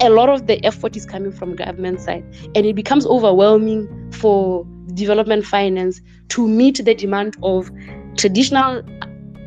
[0.00, 2.24] A lot of the effort is coming from government side,
[2.56, 7.70] and it becomes overwhelming for development finance to meet the demand of
[8.16, 8.82] traditional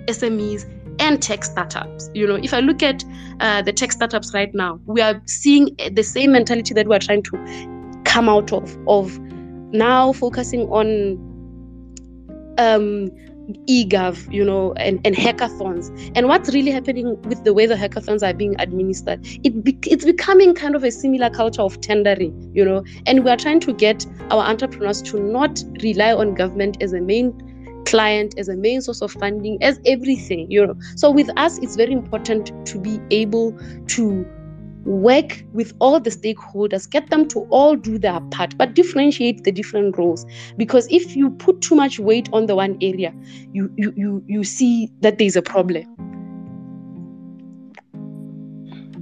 [0.07, 2.09] SMEs and tech startups.
[2.13, 3.03] You know, if I look at
[3.39, 7.23] uh, the tech startups right now, we are seeing the same mentality that we're trying
[7.23, 9.19] to come out of, of
[9.71, 11.17] now focusing on
[12.57, 13.11] um,
[13.67, 16.11] eGov, you know, and, and hackathons.
[16.15, 20.05] And what's really happening with the way the hackathons are being administered, it be, it's
[20.05, 23.73] becoming kind of a similar culture of tendering, you know, and we are trying to
[23.73, 27.33] get our entrepreneurs to not rely on government as a main
[27.85, 31.77] client as a main source of funding as everything you know so with us it's
[31.77, 34.27] very important to be able to
[34.87, 39.51] work with all the stakeholders get them to all do their part but differentiate the
[39.51, 40.25] different roles
[40.55, 43.13] because if you put too much weight on the one area
[43.51, 45.85] you you you, you see that there's a problem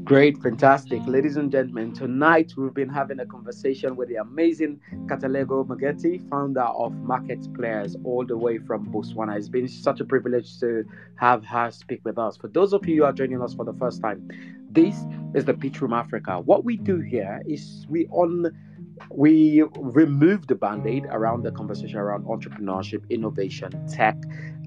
[0.06, 1.02] Great, fantastic.
[1.08, 6.62] Ladies and gentlemen, tonight we've been having a conversation with the amazing Katlego Mokgethi, founder
[6.62, 9.36] of Market Players, all the way from Botswana.
[9.36, 12.38] It's been such a privilege to have her speak with us.
[12.38, 14.30] For those of you who are joining us for the first time,
[14.76, 16.40] this is the Pitch Room Africa.
[16.40, 18.52] What we do here is we on
[19.12, 24.16] we remove the band-aid around the conversation around entrepreneurship, innovation, tech,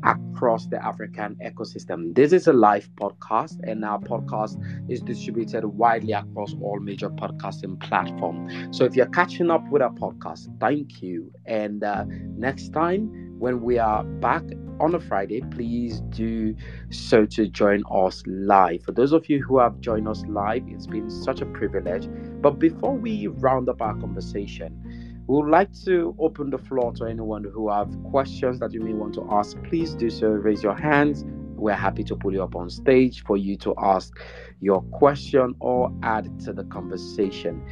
[0.05, 2.15] across the African ecosystem.
[2.15, 4.57] This is a live podcast, and our podcast
[4.91, 8.77] is distributed widely across all major podcasting platforms.
[8.77, 11.33] So if you're catching up with our podcast, thank you.
[11.47, 12.05] And uh,
[12.37, 14.43] next time, when we are back
[14.81, 16.55] on a Friday, please do
[16.91, 18.83] so to join us live.
[18.83, 22.09] For those of you who have joined us live, it's been such a privilege.
[22.41, 27.05] But before we round up our conversation, we would like to open the floor to
[27.05, 29.63] anyone who have questions that you may want to ask.
[29.65, 30.29] Please do so.
[30.29, 31.25] Raise your hands.
[31.55, 34.17] We're happy to pull you up on stage for you to ask
[34.61, 37.63] your question or add to the conversation.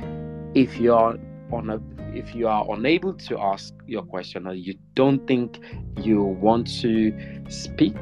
[0.54, 1.18] If you're
[1.52, 1.80] on a
[2.16, 5.60] if you are unable to ask your question or you don't think
[6.00, 7.12] you want to
[7.48, 7.96] speak,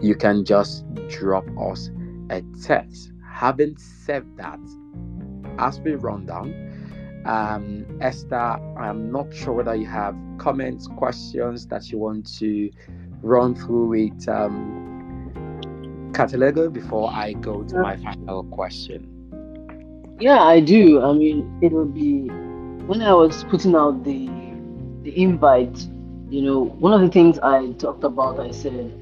[0.00, 1.90] you can just drop us
[2.30, 3.12] a text.
[3.32, 4.58] Having said that,
[5.58, 6.52] as we run down,
[7.26, 12.70] um, Esther, I'm not sure whether you have comments, questions that you want to
[13.22, 19.16] run through with um, Katlego before I go to my final question.
[20.18, 21.02] Yeah, I do.
[21.02, 22.30] I mean, it will be
[22.90, 24.26] when I was putting out the
[25.04, 25.86] the invite.
[26.28, 28.92] You know, one of the things I talked about, I said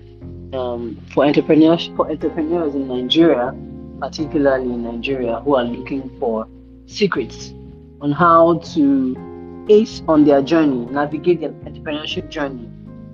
[0.52, 3.54] um, for entrepreneurs for entrepreneurs in Nigeria,
[3.98, 6.46] particularly in Nigeria, who are looking for
[6.84, 7.54] secrets
[8.02, 12.68] on how to ace on their journey, navigate their entrepreneurship journey,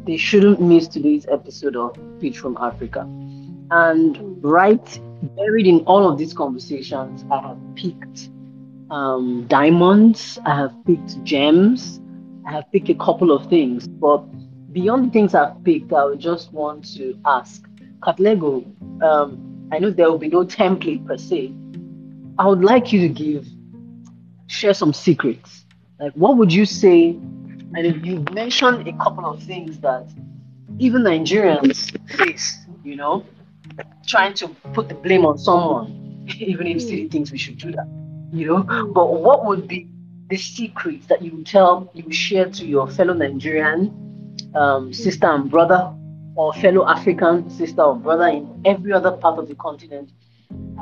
[0.07, 3.03] they shouldn't miss today's episode of Pitch Room Africa.
[3.71, 5.01] And right
[5.37, 8.31] buried in all of these conversations, I have picked
[8.91, 12.01] um, diamonds, I have picked gems,
[12.47, 13.89] I have picked a couple of things.
[13.89, 14.21] But
[14.73, 17.65] beyond the things I've picked, I would just want to ask
[18.01, 18.65] Katlego,
[19.03, 21.53] um, I know there will be no template per se.
[22.39, 23.47] I would like you to give
[24.47, 25.65] share some secrets.
[25.99, 27.11] Like, what would you say?
[27.77, 30.07] And you mentioned a couple of things that
[30.79, 33.25] even Nigerians face, you know,
[34.07, 37.89] trying to put the blame on someone, even if City thinks we should do that,
[38.35, 38.63] you know.
[38.93, 39.89] But what would be
[40.29, 45.27] the secrets that you would tell, you would share to your fellow Nigerian um, sister
[45.27, 45.95] and brother,
[46.37, 50.11] or fellow African sister or brother in every other part of the continent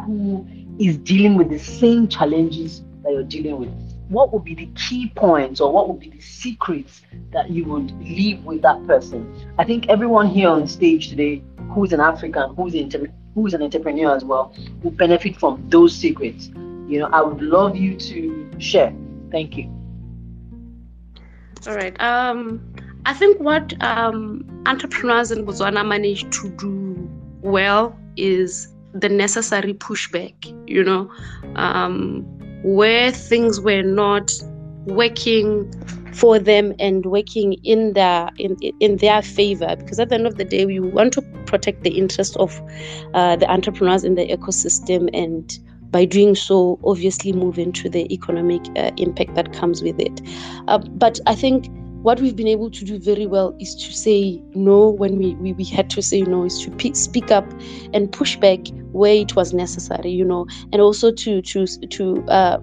[0.07, 0.47] who
[0.79, 3.69] is dealing with the same challenges that you're dealing with,
[4.09, 7.03] what would be the key points or what would be the secrets
[7.33, 9.35] that you would leave with that person?
[9.59, 11.43] I think everyone here on stage today
[11.75, 16.51] who's an African, who's, inter- who's an entrepreneur as well, will benefit from those secrets.
[16.93, 18.95] You know, I would love you to share.
[19.31, 19.65] Thank you.
[21.67, 21.99] All right.
[22.03, 22.61] Um,
[23.07, 27.11] I think what um, entrepreneurs in Botswana manage to do
[27.41, 30.35] well is the necessary pushback.
[30.69, 31.11] You know,
[31.57, 32.27] um,
[32.63, 34.31] where things were not
[34.85, 35.73] working
[36.13, 40.37] for them and working in their in, in their favor because at the end of
[40.37, 42.61] the day we want to protect the interest of
[43.15, 45.59] uh, the entrepreneurs in the ecosystem and
[45.93, 50.21] by doing so obviously move into the economic uh, impact that comes with it
[50.69, 51.69] uh, but i think
[52.03, 55.53] what we've been able to do very well is to say no when we, we,
[55.53, 57.47] we had to say no is to speak up
[57.95, 58.59] and push back
[58.91, 62.59] where it was necessary, you know, and also to to to uh,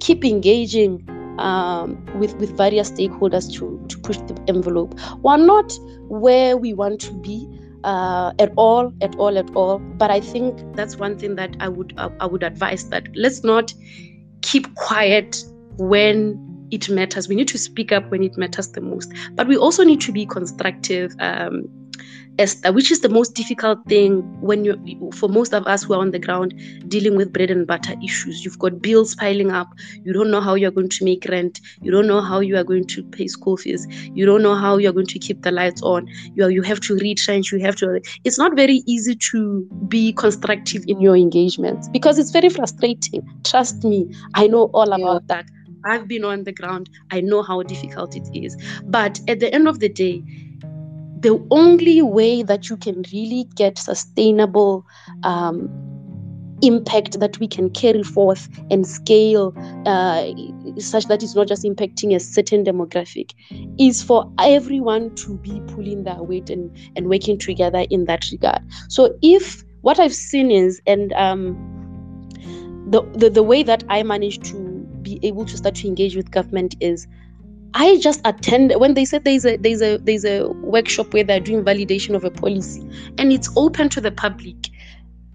[0.00, 1.04] keep engaging
[1.38, 4.94] um, with with various stakeholders to to push the envelope.
[5.22, 5.72] We're not
[6.08, 7.48] where we want to be.
[7.84, 9.78] Uh, at all, at all, at all.
[9.78, 13.44] But I think that's one thing that I would I, I would advise that let's
[13.44, 13.74] not
[14.40, 15.44] keep quiet
[15.76, 16.40] when
[16.70, 17.28] it matters.
[17.28, 19.12] We need to speak up when it matters the most.
[19.32, 21.14] But we also need to be constructive.
[21.20, 21.68] Um,
[22.38, 26.00] Esther, which is the most difficult thing when you for most of us who are
[26.00, 26.54] on the ground
[26.88, 28.44] dealing with bread and butter issues.
[28.44, 29.68] You've got bills piling up.
[30.02, 31.60] You don't know how you're going to make rent.
[31.80, 33.86] You don't know how you are going to pay school fees.
[34.14, 36.08] You don't know how you're going to keep the lights on.
[36.34, 37.52] You are, you have to retrench.
[37.52, 38.00] You have to.
[38.24, 43.22] It's not very easy to be constructive in your engagements because it's very frustrating.
[43.44, 45.46] Trust me, I know all about that.
[45.84, 46.88] I've been on the ground.
[47.10, 48.56] I know how difficult it is.
[48.84, 50.22] But at the end of the day,
[51.24, 54.86] the only way that you can really get sustainable
[55.22, 55.70] um,
[56.62, 59.54] impact that we can carry forth and scale
[59.86, 60.26] uh,
[60.78, 63.32] such that it's not just impacting a certain demographic
[63.78, 68.60] is for everyone to be pulling their weight and, and working together in that regard.
[68.88, 71.54] So if what i've seen is and um,
[72.88, 74.56] the, the, the way that i managed to
[75.02, 77.06] be able to start to engage with government is
[77.74, 81.40] I just attend when they said there's a there's a there's a workshop where they're
[81.40, 82.88] doing validation of a policy
[83.18, 84.70] and it's open to the public.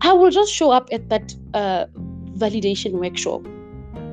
[0.02, 1.86] I will just show up at that uh,
[2.38, 3.46] validation workshop.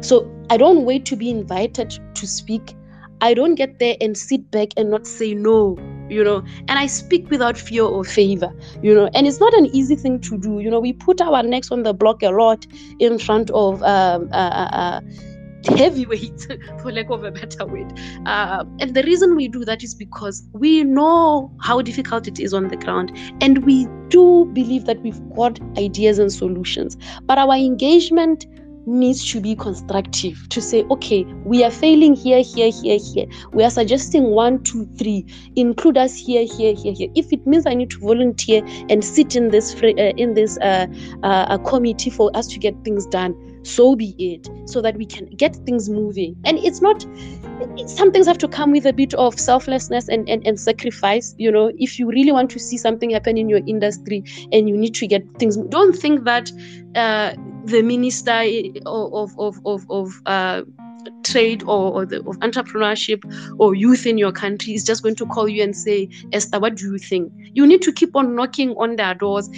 [0.01, 2.74] So I don't wait to be invited to speak.
[3.20, 5.78] I don't get there and sit back and not say no,
[6.11, 6.44] you know.
[6.69, 9.09] And I speak without fear or favor, you know.
[9.15, 10.81] And it's not an easy thing to do, you know.
[10.81, 12.66] We put our necks on the block a lot
[12.98, 15.01] in front of um, uh, uh,
[15.77, 16.47] heavyweight,
[16.83, 17.93] for lack of a better word.
[18.27, 22.55] Uh, and the reason we do that is because we know how difficult it is
[22.55, 26.97] on the ground, and we do believe that we've got ideas and solutions.
[27.25, 28.47] But our engagement
[28.87, 33.27] needs to be constructive to say, okay, we are failing here, here, here, here.
[33.53, 35.27] We are suggesting one, two, three.
[35.57, 37.09] Include us here, here, here, here.
[37.15, 40.87] If it means I need to volunteer and sit in this uh, in this uh,
[41.23, 43.35] uh, committee for us to get things done,
[43.67, 47.05] so be it so that we can get things moving and it's not
[47.87, 51.51] some things have to come with a bit of selflessness and, and, and sacrifice you
[51.51, 54.23] know if you really want to see something happen in your industry
[54.53, 56.51] and you need to get things don't think that
[56.95, 57.33] uh,
[57.65, 58.45] the minister
[58.87, 60.63] of of of, of uh,
[61.23, 63.21] trade or, or the, of entrepreneurship
[63.59, 66.77] or youth in your country is just going to call you and say, Esther, what
[66.77, 67.33] do you think?
[67.55, 69.49] You need to keep on knocking on their doors,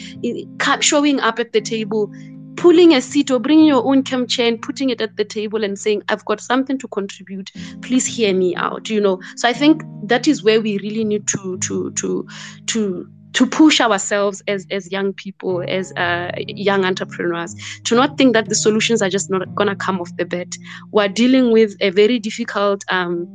[0.80, 2.12] showing up at the table,
[2.58, 5.62] pulling a seat or bringing your own camp chair and putting it at the table
[5.62, 7.52] and saying, I've got something to contribute.
[7.82, 8.90] Please hear me out.
[8.90, 12.26] You know, so I think that is where we really need to to to
[12.66, 17.54] to to push ourselves as as young people as uh, young entrepreneurs
[17.84, 20.48] to not think that the solutions are just not going to come off the bat
[20.92, 23.28] we're dealing with a very difficult um,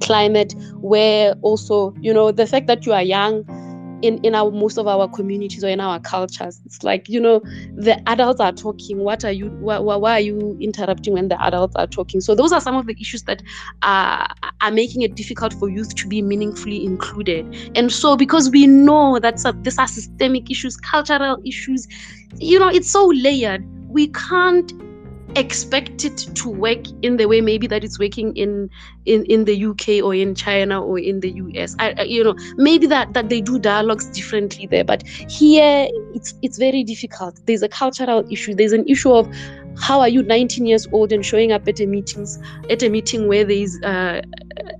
[0.00, 3.44] climate where also you know the fact that you are young
[4.02, 6.60] in in our most of our communities or in our cultures.
[6.64, 7.40] It's like you know
[7.74, 8.98] the adults are talking.
[8.98, 12.20] What are you why, why are you interrupting when the adults are talking?
[12.20, 13.42] So those are some of the issues that
[13.82, 14.28] are
[14.60, 17.72] are making it difficult for youth to be meaningfully included.
[17.74, 21.86] And so because we know that these are systemic issues cultural issues
[22.38, 23.64] you know it's so layered.
[23.88, 24.72] We can't
[25.36, 28.70] expect it to work in the way maybe that it's working in
[29.04, 31.76] in in the UK or in China or in the US.
[31.78, 36.58] I, you know, maybe that that they do dialogues differently there, but here it's it's
[36.58, 37.40] very difficult.
[37.46, 38.54] There's a cultural issue.
[38.54, 39.28] There's an issue of
[39.78, 42.38] how are you 19 years old and showing up at a meetings
[42.70, 44.22] at a meeting where there is uh,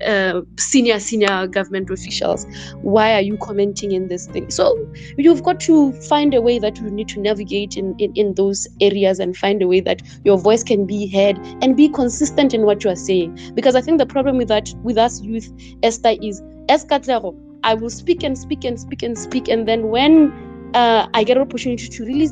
[0.04, 2.46] uh, senior senior government officials?
[2.82, 4.50] Why are you commenting in this thing?
[4.50, 4.76] So
[5.16, 8.66] you've got to find a way that you need to navigate in, in in those
[8.80, 12.62] areas and find a way that your voice can be heard and be consistent in
[12.62, 13.38] what you are saying.
[13.54, 15.52] Because i think the problem with that with us youth
[15.82, 20.32] esther is escatlero i will speak and speak and speak and speak and then when
[20.74, 22.28] uh, i get an opportunity to really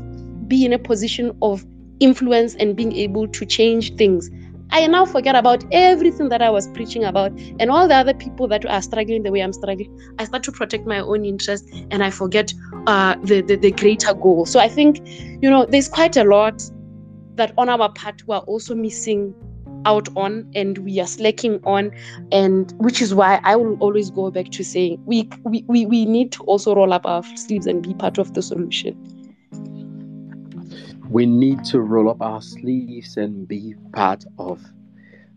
[0.49, 1.65] be in a position of
[2.01, 4.31] influence and being able to change things.
[4.71, 8.49] I now forget about everything that I was preaching about and all the other people
[8.49, 9.97] that are struggling the way I'm struggling.
[10.19, 12.53] I start to protect my own interest and I forget
[12.87, 14.47] uh, the, the, the greater goal.
[14.47, 15.01] So I think,
[15.43, 16.62] you know, there's quite a lot
[17.37, 19.35] that on our part we're also missing
[19.87, 21.91] out on and we are slacking on
[22.33, 26.05] and which is why i will always go back to saying we we, we, we
[26.07, 28.97] need to also roll up our sleeves and be part of the solution
[31.15, 34.61] we need to roll up our sleeves and be part of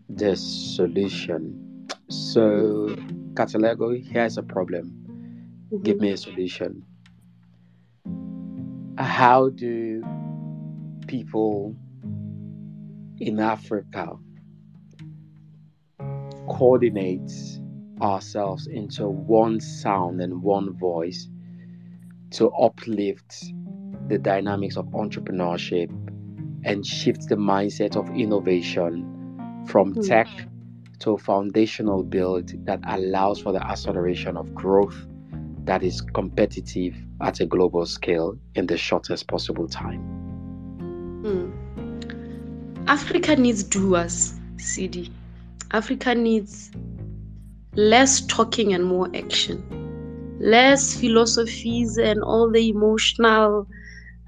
[0.08, 1.86] the solution.
[2.08, 2.96] So,
[3.34, 4.90] Katalego, here's a problem.
[5.72, 5.82] Mm-hmm.
[5.84, 6.82] Give me a solution.
[8.98, 10.02] How do
[11.06, 11.76] people
[13.20, 14.16] in Africa
[16.48, 17.30] coordinate
[18.02, 21.28] ourselves into one sound and one voice
[22.32, 23.44] to uplift
[24.08, 25.90] the dynamics of entrepreneurship
[26.64, 30.06] and shift the mindset of innovation from mm.
[30.06, 30.28] tech
[30.98, 35.06] to a foundational build that allows for the acceleration of growth
[35.64, 40.00] that is competitive at a global scale in the shortest possible time.
[41.22, 42.88] Mm.
[42.88, 45.12] Africa needs doers, CD.
[45.72, 46.70] Africa needs
[47.74, 49.62] less talking and more action,
[50.40, 53.68] less philosophies and all the emotional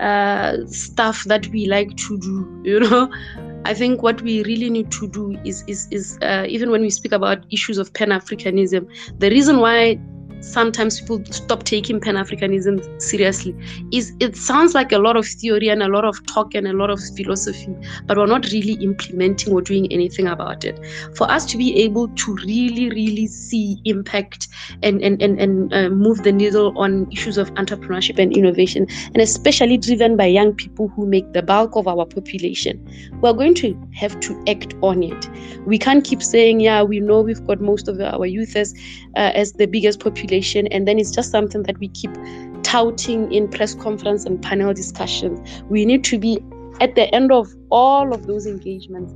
[0.01, 3.13] uh, stuff that we like to do, you know.
[3.65, 6.89] I think what we really need to do is is is uh, even when we
[6.89, 10.01] speak about issues of Pan Africanism, the reason why
[10.41, 13.55] sometimes people stop taking pan-africanism seriously.
[13.93, 16.73] Is it sounds like a lot of theory and a lot of talk and a
[16.73, 17.75] lot of philosophy
[18.07, 20.81] but we're not really implementing or doing anything about it.
[21.17, 24.49] For us to be able to really really see impact
[24.83, 29.19] and and and, and uh, move the needle on issues of entrepreneurship and innovation and
[29.19, 32.81] especially driven by young people who make the bulk of our population
[33.21, 35.29] we're going to have to act on it.
[35.67, 38.75] We can't keep saying yeah we know we've got most of our youth as
[39.17, 42.11] uh, as the biggest population and then it's just something that we keep
[42.63, 45.63] touting in press conference and panel discussions.
[45.69, 46.41] We need to be
[46.81, 49.15] at the end of all of those engagements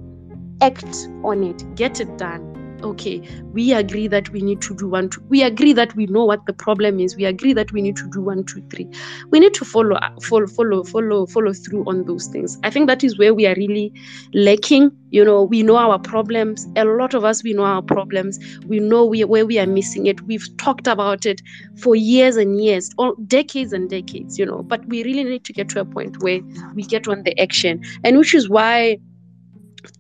[0.61, 3.21] act on it get it done okay
[3.53, 6.45] we agree that we need to do one two we agree that we know what
[6.47, 8.89] the problem is we agree that we need to do one two three.
[9.31, 12.59] We need to follow uh, follow follow follow follow through on those things.
[12.63, 13.93] I think that is where we are really
[14.33, 18.39] lacking you know we know our problems a lot of us we know our problems
[18.67, 21.41] we know we, where we are missing it we've talked about it
[21.77, 25.53] for years and years or decades and decades you know but we really need to
[25.53, 26.41] get to a point where
[26.75, 28.99] we get on the action and which is why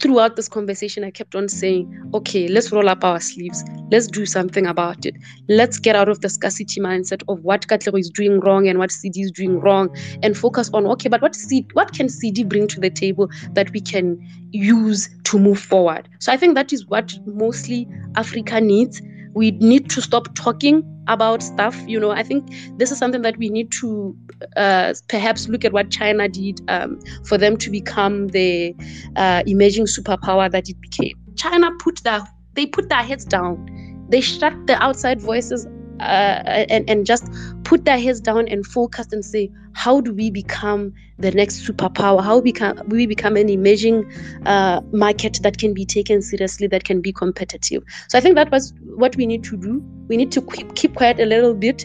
[0.01, 3.65] throughout this conversation, I kept on saying, okay, let's roll up our sleeves.
[3.91, 5.17] Let's do something about it.
[5.49, 8.93] Let's get out of the scarcity mindset of what Katlego is doing wrong and what
[8.93, 12.67] CD is doing wrong and focus on, okay, but what, CD, what can CD bring
[12.69, 14.19] to the table that we can
[14.53, 16.09] use to move forward?
[16.21, 19.01] So I think that is what mostly Africa needs
[19.35, 22.11] we need to stop talking about stuff you know.
[22.11, 22.49] I think
[22.79, 24.17] this is something that we need to
[24.57, 28.75] uh, perhaps look at what china did um, for them to become the
[29.17, 31.17] uh, emerging superpower that it became.
[31.37, 32.23] China put their
[32.55, 34.07] they put their heads down.
[34.09, 35.67] They shut the outside voices
[36.05, 37.25] uh, and, and just
[37.65, 42.23] put their heads down and focus and say, how do we become the next superpower?
[42.23, 44.05] How become we become an emerging
[44.47, 47.83] uh, market that can be taken seriously, that can be competitive?
[48.09, 49.83] So I think that was what we need to do.
[50.09, 51.85] We need to keep, keep quiet a little bit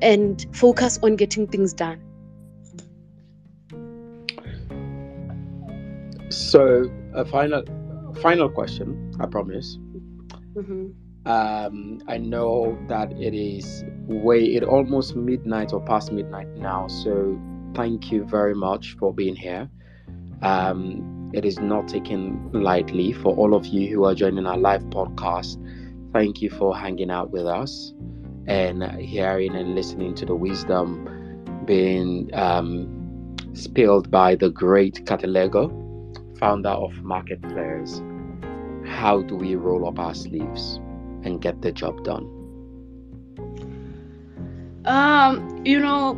[0.00, 2.00] and focus on getting things done.
[6.30, 7.62] So a final
[8.22, 9.78] final question, I promise.
[10.56, 16.88] Mm-hmm um, I know that it is way it almost midnight or past midnight now.
[16.88, 17.38] So
[17.74, 19.68] thank you very much for being here.
[20.40, 24.82] Um, it is not taken lightly for all of you who are joining our live
[24.84, 25.62] podcast.
[26.14, 27.92] Thank you for hanging out with us
[28.46, 36.70] and hearing and listening to the wisdom being um, spilled by the great Katlego, founder
[36.70, 38.00] of Market Players.
[38.86, 40.80] How do we roll up our sleeves?
[41.24, 42.26] And get the job done?
[44.84, 46.12] Um, you know,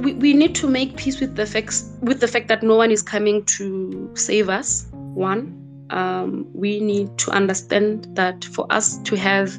[0.00, 2.90] we, we need to make peace with the facts with the fact that no one
[2.90, 4.86] is coming to save us.
[4.92, 9.58] One, um, we need to understand that for us to have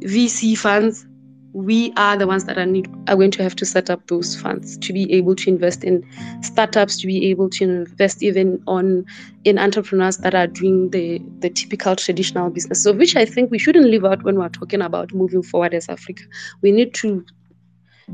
[0.00, 1.06] VC funds
[1.52, 4.40] we are the ones that are need are going to have to set up those
[4.40, 6.06] funds to be able to invest in
[6.42, 9.04] startups to be able to invest even on
[9.44, 12.82] in entrepreneurs that are doing the the typical traditional business.
[12.82, 15.88] So which i think we shouldn't leave out when we're talking about moving forward as
[15.88, 16.22] africa.
[16.62, 17.24] We need to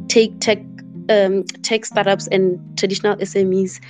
[0.08, 0.58] take tech
[1.08, 3.80] um, tech startups and traditional smes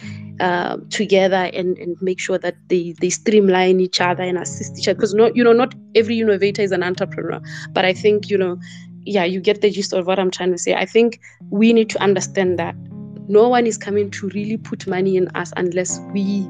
[0.41, 4.87] uh, together and, and make sure that they, they streamline each other and assist each
[4.87, 4.97] other.
[4.97, 7.41] Because not you know not every innovator is an entrepreneur
[7.73, 8.59] but i think you know
[9.07, 10.75] yeah, you get the gist of what I'm trying to say.
[10.75, 11.21] I think
[11.51, 12.75] we need to understand that
[13.29, 16.47] no one is coming to really put money in us unless we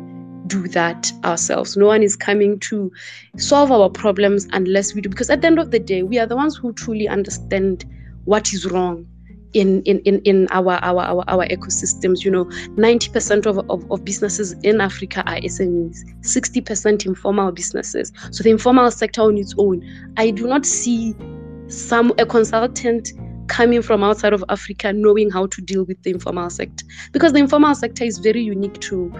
[0.47, 1.77] do that ourselves.
[1.77, 2.93] No one is coming to
[3.37, 5.09] solve our problems unless we do.
[5.09, 7.85] Because at the end of the day, we are the ones who truly understand
[8.24, 9.07] what is wrong
[9.53, 12.24] in in in, in our, our our our ecosystems.
[12.24, 18.12] You know, 90% of, of, of businesses in Africa are SMEs, 60% informal businesses.
[18.31, 19.83] So the informal sector on its own,
[20.16, 21.15] I do not see
[21.68, 23.12] some a consultant
[23.48, 26.84] coming from outside of Africa knowing how to deal with the informal sector.
[27.12, 29.12] Because the informal sector is very unique to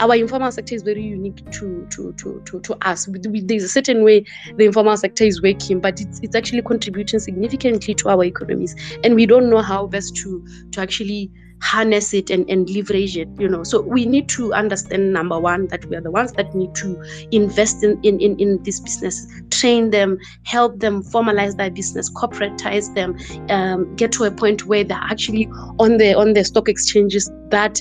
[0.00, 3.08] our informal sector is very unique to to to to, to us.
[3.10, 4.24] There's a certain way
[4.56, 8.74] the informal sector is working but it's, it's actually contributing significantly to our economies.
[9.04, 11.30] And we don't know how best to to actually
[11.62, 13.62] harness it and, and leverage it you know.
[13.62, 17.02] So we need to understand number one that we are the ones that need to
[17.30, 22.92] invest in in, in, in this business train them help them formalize their business corporatize
[22.94, 23.16] them
[23.50, 25.46] um, get to a point where they're actually
[25.78, 27.80] on the on the stock exchanges that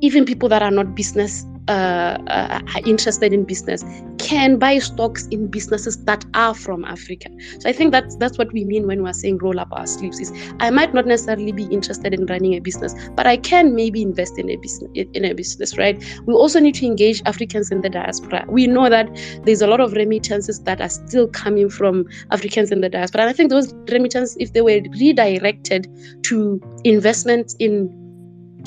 [0.00, 3.84] even people that are not business uh, uh, interested in business
[4.18, 7.28] can buy stocks in businesses that are from Africa.
[7.60, 10.20] So I think that's that's what we mean when we're saying roll up our sleeves.
[10.20, 14.02] Is I might not necessarily be interested in running a business, but I can maybe
[14.02, 16.02] invest in a business in a business, right?
[16.26, 18.44] We also need to engage Africans in the diaspora.
[18.48, 19.08] We know that
[19.44, 23.30] there's a lot of remittances that are still coming from Africans in the diaspora, and
[23.30, 25.88] I think those remittances, if they were redirected
[26.24, 28.01] to investments in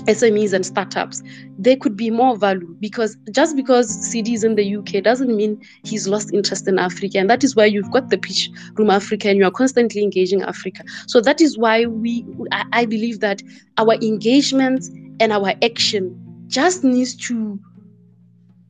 [0.08, 1.22] SMEs and startups,
[1.58, 5.62] there could be more value because just because CD is in the UK doesn't mean
[5.84, 7.18] he's lost interest in Africa.
[7.18, 10.42] And that is why you've got the pitch room Africa and you are constantly engaging
[10.44, 10.84] Africa.
[11.08, 12.26] So that is why we
[12.72, 13.42] I believe that
[13.78, 14.86] our engagement
[15.20, 17.60] and our action just needs to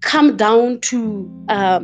[0.01, 1.81] come down to uh,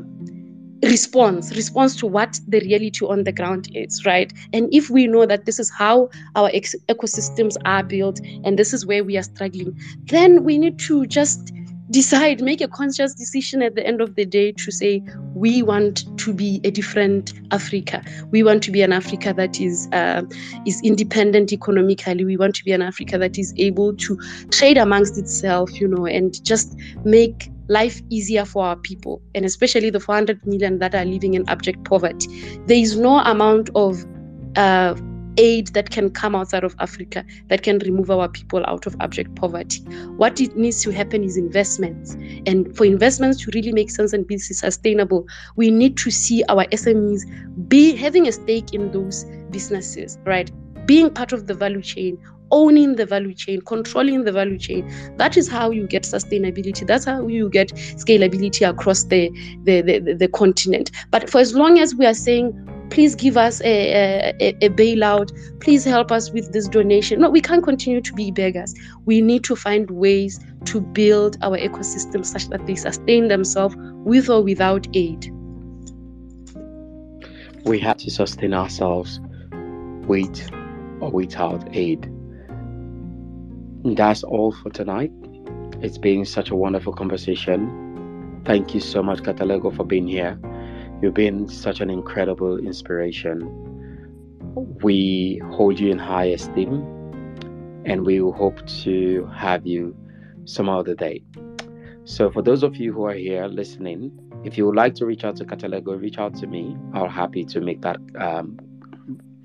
[0.84, 4.34] response response to what the reality on the ground is right?
[4.54, 8.74] And if we know that this is how our ex- ecosystems are built and this
[8.74, 11.52] is where we are struggling then we need to just
[11.92, 15.04] decide make a conscious decision at the end of the day to say
[15.36, 18.04] we want to be a different africa.
[18.32, 20.24] We want to be an africa that is uh,
[20.66, 22.24] is independent economically.
[22.26, 24.18] We want to be an africa that is able to
[24.52, 29.90] trade amongst itself you know and just make life easier for our people, and especially
[29.90, 32.28] the 400 million that are living in abject poverty.
[32.68, 34.06] There is no amount of
[34.58, 34.96] uh,
[35.38, 39.34] aid that can come outside of Africa that can remove our people out of abject
[39.36, 39.80] poverty.
[40.18, 42.14] What it needs to happen is investments.
[42.46, 45.26] And for investments to really make sense and be sustainable,
[45.56, 47.22] we need to see our SMEs
[47.70, 50.52] be having a stake in those businesses, right?
[50.86, 52.18] Being part of the value chain,
[52.52, 54.92] owning the value chain, controlling the value chain.
[55.18, 56.86] That is how you get sustainability.
[56.86, 59.30] That's how you get scalability across the,
[59.64, 60.92] the, the, the continent.
[61.10, 62.54] But for as long as we are saying,
[62.92, 67.22] please give us a, a, a, bailout, please help us with this donation.
[67.22, 68.76] No, we can't continue to be beggars.
[69.06, 74.30] We need to find ways to build our ecosystem such that they sustain themselves with
[74.30, 75.32] or without aid.
[77.64, 79.22] We have to sustain ourselves
[80.08, 80.52] with
[81.00, 82.11] or without aid.
[83.84, 85.12] That's all for tonight.
[85.82, 88.40] It's been such a wonderful conversation.
[88.46, 90.40] Thank you so much, Katalego, for being here.
[91.02, 93.40] You've been such an incredible inspiration.
[94.84, 96.74] We hold you in high esteem
[97.84, 99.96] and we will hope to have you
[100.46, 101.24] some other day.
[102.04, 104.12] So, for those of you who are here listening,
[104.44, 106.78] if you would like to reach out to Katalego, reach out to me.
[106.94, 107.98] I'll happy to make that.
[108.20, 108.60] Um,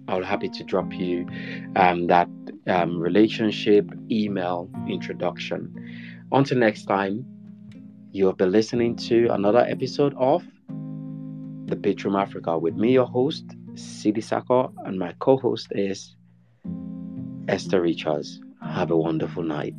[0.09, 1.27] I'll happy to drop you
[1.75, 2.29] um, that
[2.67, 5.73] um, relationship email introduction.
[6.33, 7.25] Until next time,
[8.13, 10.45] you have been listening to another episode of
[11.67, 13.45] The Pitch Room Africa with me, your host,
[13.75, 16.17] Sidi Sako, and my co host is
[17.49, 18.41] Esther Richards.
[18.63, 19.75] Have a wonderful night.